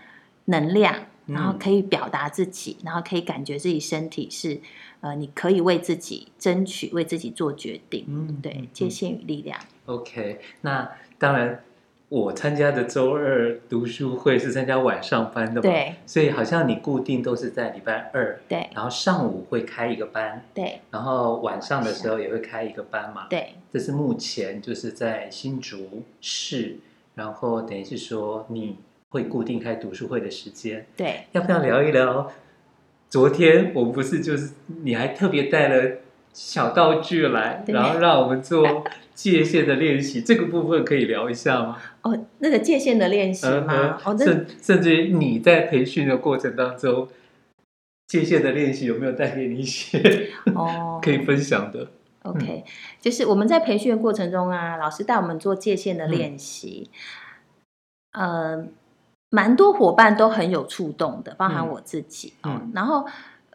[0.45, 4.59] 能量，嗯、然后可以表达自己，然后可以感觉自己身体是
[5.01, 8.05] 呃，你可以为自己争取，为自己做决定。
[8.07, 9.59] 嗯，对，界限与力量。
[9.85, 11.63] OK，那当然。
[12.09, 26.77] 我参加的周二读书会是参加晚上班的嘛，对，所以好像你固定都是在礼拜二，对，然后上午会开一个班，对，然后晚上的时候也会开一个班嘛，对，这是目前就是在新竹市，
[27.15, 28.77] 然后等于是说你
[29.09, 32.31] 会固定开读书会的时间，对，要不要聊一聊？
[33.09, 34.51] 昨天我不是就是
[34.83, 35.97] 你还特别带了
[36.33, 38.83] 小道具来，然后让我们做。
[39.17, 41.81] 界限的练习，这个部分可以聊一下吗？
[42.03, 43.97] 哦，那个界限的练习吗？
[44.05, 47.07] 哦，甚甚至于你在培训的过程当中，
[48.05, 51.87] 界限的练习有没有带给你一些哦 可以分享的
[52.21, 52.63] ？OK，
[53.01, 56.91] 就是我们在培训的过程中啊，老师带我们做界限的练习，
[58.11, 58.67] 嗯、呃，
[59.31, 62.33] 蛮多伙伴都很有触动的，包含我自己。
[62.43, 63.03] 嗯，嗯然后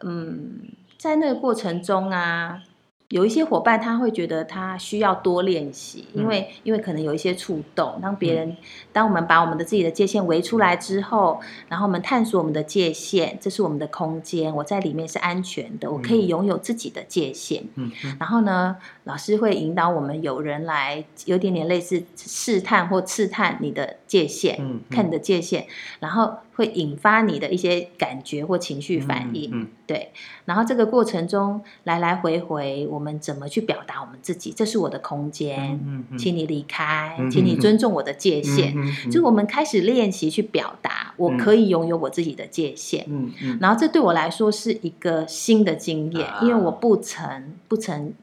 [0.03, 0.59] 嗯，
[1.03, 2.63] 在那个过程中啊。
[3.09, 7.99] 有一些伙伴他会觉得他需要多练习，因为、嗯、因为可能有一些触动。
[8.01, 8.57] 当别人、嗯、
[8.91, 17.63] 当我们把我们的自己的界限围出来之后，然后我们探索我们的界限，这是我们的空间，我在里面是安全的，我可以拥有自己的界限。
[17.75, 25.67] 嗯，然后呢，老师会引导我们有人来，有点点类似试探或刺探你的界限，嗯，看你的界限，
[25.99, 26.37] 然后。
[26.55, 30.11] 会引发你的一些感觉或情绪反应，嗯嗯、对。
[30.45, 34.51] 然后这个过程中来来回回，我们怎么去表达我们自己？
[34.51, 38.75] 这是我的空间，嗯嗯、请你离开，嗯、请你尊重我的界限。
[39.09, 43.05] 就我们开始练习去表达，我可以拥有我自己的界限。
[43.07, 48.13] 嗯嗯、然后这对我来说是一个新的经验，嗯、因为我不曾、不曾、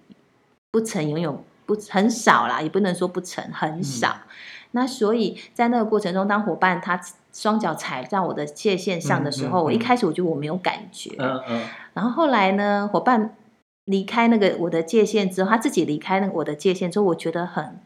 [0.70, 4.09] 不曾拥有，不很少啦，也不能说不曾，很少。
[4.09, 4.28] 嗯、
[4.70, 7.01] 那所以在那个过程中，当伙伴他。
[7.33, 13.37] 双脚踩在我的界限上的时候，嗯嗯嗯、我一开始我觉得我没有感觉，嗯嗯、然后后来呢，伙伴
[13.85, 17.81] 离开那个我的界限之后，他自己离开那个我的界限之后，我觉得很，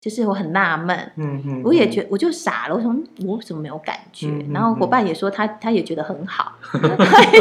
[0.00, 2.94] 就是我很纳闷，嗯嗯、我也觉我就傻了，我说
[3.26, 4.28] 我怎么没有感觉？
[4.52, 6.52] 然后伙伴也说他他也觉得很好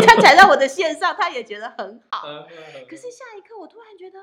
[0.07, 2.28] 他踩在我的线上，他也觉得很好，
[2.89, 4.20] 可是下一刻我突然觉得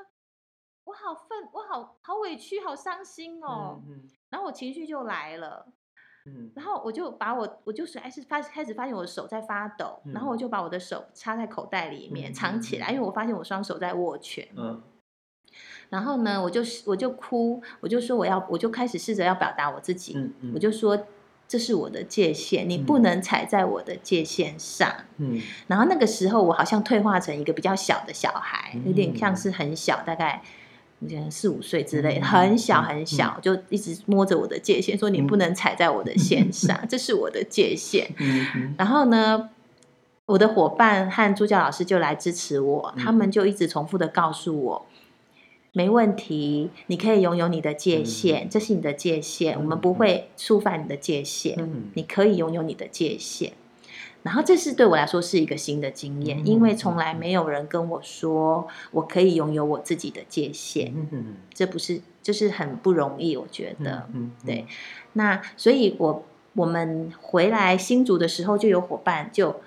[0.85, 5.67] 我好愤，我好好委屈，好伤心哦，嗯嗯、然后我情绪就来了。
[6.25, 14.47] 嗯，然后我就把我，我就开始发开始发现我的手在发抖，嗯、然后我就把我的手插在口袋里面、嗯、藏起来，因为我发现我双手在握拳。
[14.55, 14.81] 嗯，
[15.89, 21.07] 然后呢，我就我就哭，我就说我要，我就开始试着要表达我自己，嗯嗯、我就说
[21.47, 24.89] 这是我的界限，你不能踩在我的界限上。
[25.17, 30.43] 嗯，然后那个时候我好像退化成一个比较小的小孩，有点像是很小，大概。
[31.29, 38.13] 四五岁之类，很小很小，就一直摸着我的界限，说你不能踩在我的线上，这是我的界限。
[38.77, 39.49] 然后呢，
[40.27, 44.85] 我的伙伴和助教老师就来支持我，他们就一直重复的告诉我，
[45.73, 51.57] 没问题，你可以拥有你的界限，这是你的界限，我们不会触犯你的界限，
[51.95, 53.53] 你可以拥有你的界限。
[54.23, 60.93] 然后这是对我来说是一个新的经验，因为从来没有人跟我说我可以拥有我自己的界限，
[61.53, 64.07] 这不是，就是很不容易，我觉得，
[64.45, 64.67] 对。
[65.13, 69.59] 那所以我我们回来新竹的时候，就有伙伴就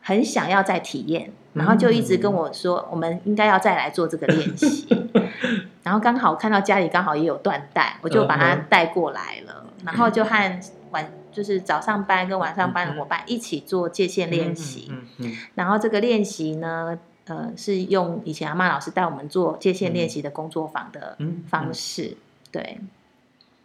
[0.00, 4.86] 很想要再体验，然后就一直跟我说，我们应该要再来做这个练习。
[5.82, 10.60] 然后刚好看到家里刚好也有缎带，我就把它带过来了，然后就和
[10.92, 11.10] 晚。
[11.36, 22.16] 就是早上班跟晚上班的伙伴一起做界限练习，嗯然后这个练习呢，呃，是用以前阿曼老师带我们做界限练习的工作坊的方式，
[22.50, 22.78] 对。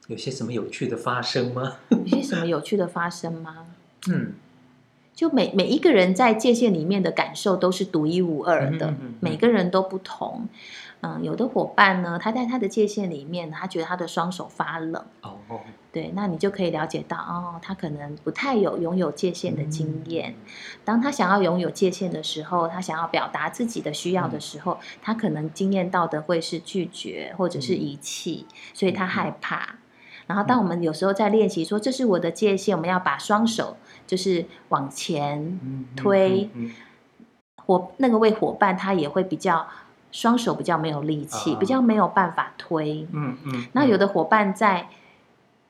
[0.08, 1.78] 有些什么有趣的发生吗？
[1.92, 3.68] 有些什么有趣的发生吗？
[4.12, 4.34] 嗯，
[5.16, 10.50] 就每每一个人在界限里面的感受都是独一无二的，嗯嗯嗯、每个人都不同。
[11.04, 15.04] 嗯，有的伙伴呢，他在他的界限里面，他觉得他的双手发冷。
[15.22, 15.60] 哦哦。
[15.92, 20.30] 对，那你就可以了解到，哦，他可能不太有拥有界限的经验。
[20.30, 20.52] 嗯、
[20.86, 29.58] 当他想要拥有界限的时候，他想要表达自己的需要的时候，嗯、他可能经验到的会是拒绝或者是遗弃，嗯、所以他害怕。
[29.64, 29.78] 嗯、
[30.28, 33.76] 然后，当我们有时候在练习说这是我的界限，我们要把双手
[34.06, 35.60] 就是往前
[35.98, 36.50] 推，
[37.66, 39.68] 伙、嗯、那个位伙伴他也会比较。
[40.12, 43.08] 双手比较没有力气，比较没有办法推。
[43.12, 43.66] 嗯嗯。
[43.74, 44.88] 那有的伙伴在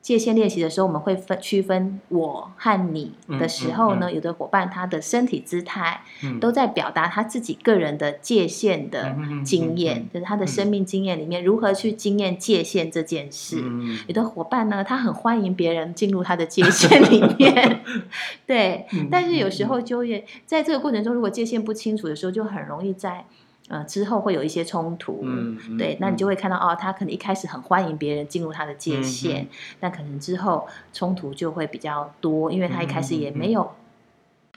[0.00, 6.00] 界限练习的时候，我们会分区分我和你的时候呢，有的伙伴他的身体姿态
[6.40, 13.62] 都在表达他自己个人的界限的经验，就是他的生命经验里面如何去经验界限这件事。
[14.08, 17.84] 有的伙伴呢，他很欢迎别人进入他的界限里面，
[18.44, 18.84] 对。
[19.08, 23.24] 但是有时候就业在这个过程中，如果界限不清楚的时候，就很容易在。
[23.68, 29.46] 呃，之后会有一些冲突，嗯嗯、对，那你就会看到哦，他可能一开始很欢迎别人进入他的界限，
[29.80, 33.70] 但可能之后冲突就会比较多，因为他一开始也没有、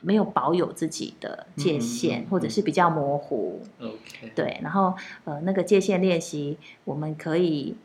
[0.01, 3.61] 没有保有自己的界限，嗯、或者是比较模糊。
[4.33, 4.93] 对，然后
[5.23, 7.75] 呃，那个界限练习，我们可以。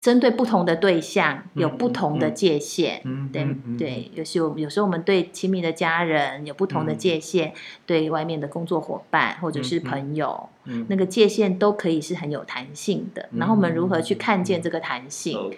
[0.00, 3.44] 针对不同的对象有不同的界限，嗯对
[3.76, 7.52] 对，有时候有时候我们对亲密的家人有不同的界限，
[7.84, 10.48] 对外面的工作伙伴或者是朋友，
[10.86, 13.28] 那个界限都可以是很有弹性的。
[13.32, 15.50] 然后我们如何去看见这个弹性？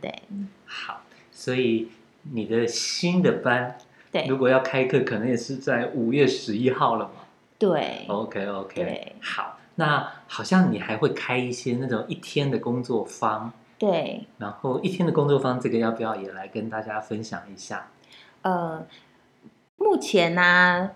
[0.00, 0.22] 对，
[0.66, 1.88] 好，所以
[2.32, 3.78] 你的新的班，
[4.10, 7.12] 对，如果要开课，可能也是在五月十一号了嘛？
[7.60, 13.52] 对，OK OK，好，那好像你还会开一些那种一天的工作坊。
[13.78, 17.88] 对，然后一天的工作坊，这个要不要也来跟大家分享一下？
[18.42, 18.86] 呃，
[19.76, 20.90] 目前呢、啊，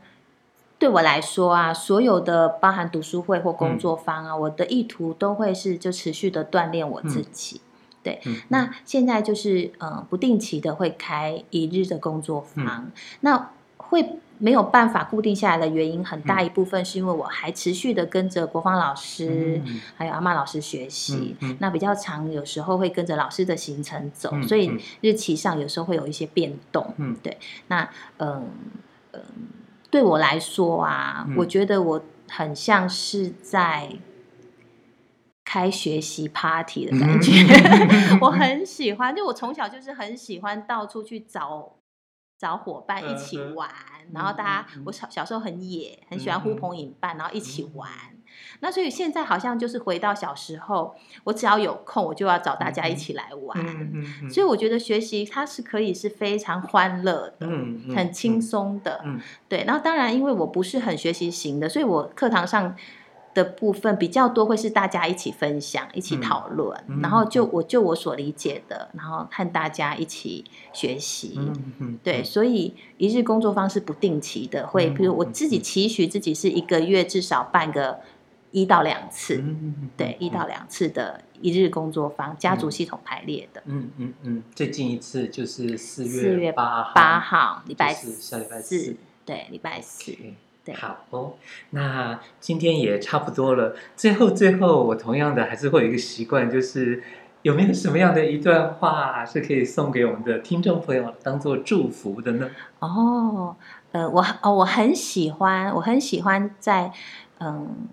[0.78, 7.60] 对我来说啊，所有的包含读书会或工作坊啊，嗯、我的意图都会是就持续的锻炼我自己。
[7.60, 24.70] 嗯、对，嗯、那现在就是呃不定期的会开一日的工作坊，嗯、那会没有办法固定下来的原因，很大一部分是因为我还持续的跟着国芳老师、嗯、还有阿嬷老师学习，嗯嗯、那比较长，有时候会跟着老师的行程走，嗯、所以
[25.00, 26.94] 日期上有时候会有一些变动。
[26.96, 27.36] 嗯，对，
[27.68, 28.46] 那嗯
[29.12, 29.22] 嗯。
[29.90, 33.88] 对我来说啊，嗯、我觉得我很像是在
[35.42, 37.32] 开学习 party 的感觉，
[38.12, 39.16] 嗯、 我很喜欢。
[39.16, 41.72] 就我从小就是很喜欢到处去找
[42.38, 43.68] 找伙伴一起玩，
[44.06, 47.90] 嗯、然后大家、嗯、我小小时候很野，很喜欢呼朋引伴，然后一起玩。
[48.60, 53.58] 那所以现在好像就是回到小时候，我只要有空，我就要找大家一起来玩。
[53.58, 57.48] 嗯嗯嗯、所以我觉得学习它是可以是非常欢乐的，
[57.96, 59.00] 很轻松的。
[59.04, 62.76] 嗯、对，然后当然因为我不是很学习型的，所以我课堂上
[63.34, 71.34] 的部分比较多会是大家一起分享、一起讨论，嗯、然后就我就我所理解的，然后和大家一起学习。
[71.36, 78.00] 嗯嗯、对，所以一日工作方式不定期的，会比如我自己期许自己是一个月至少办个。
[78.50, 83.62] 一到两次，嗯、对，一到两次的一日工作坊，家族系统排列的。
[83.66, 90.02] 嗯嗯嗯，最近一次就是四月八号，八号礼拜四，下礼拜四，对，礼拜四。
[90.02, 90.32] Okay,
[90.68, 91.32] 对，好哦，
[91.70, 93.74] 那今天也差不多了。
[93.96, 97.02] 最后，最后，我同样的还是会有一个习惯，就是
[97.40, 102.50] 有没有什么样的一段话是可以送给我们的听众朋友当做祝福的呢？
[102.80, 103.56] 哦，
[103.92, 106.92] 呃，我哦，我很喜欢，我很喜欢在
[107.38, 107.88] 嗯。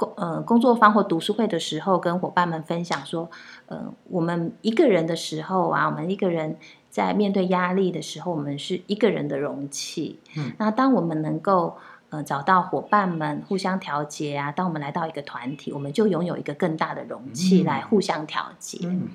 [0.00, 3.30] 工呃工作坊或读书会的时候，跟伙伴们分享说，
[3.66, 6.56] 呃，我们一个人的时候啊，我们一个人
[6.88, 10.18] 在面对压力的时候，我们是一个人的容器。
[10.38, 11.76] 嗯，那当我们能够。
[12.10, 14.50] 呃，找到伙伴们互相调节啊。
[14.50, 18.78] 当我们来到一个团体，我们就拥有一个更大的容器来互相调节。
[18.82, 19.08] 嗯，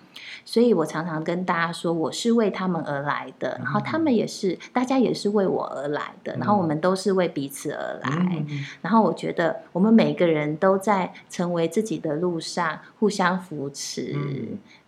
[0.45, 8.45] 所以我常常跟大家说，我是为他们而来的，然后他们也是，大家也是为我而来的，然后我们都是为彼此而来。
[8.81, 14.17] 然后我觉得我们每个人都在成为自己的路上互相扶持。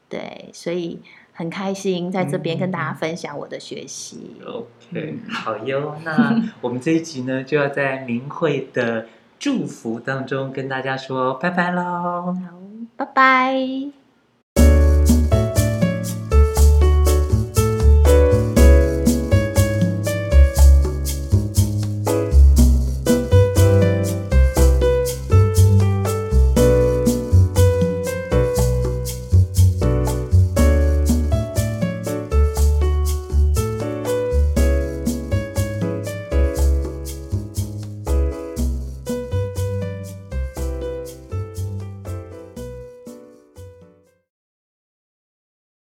[0.07, 1.01] 对，所以。
[1.37, 4.41] 很开心在这边跟大家分享我的学习。
[4.43, 5.95] OK，好哟。
[6.03, 9.05] 那我们这一集呢，就要在明慧的
[9.37, 11.83] 祝福当中跟大家说拜拜喽。
[12.33, 12.57] 好，
[12.97, 14.06] 拜拜。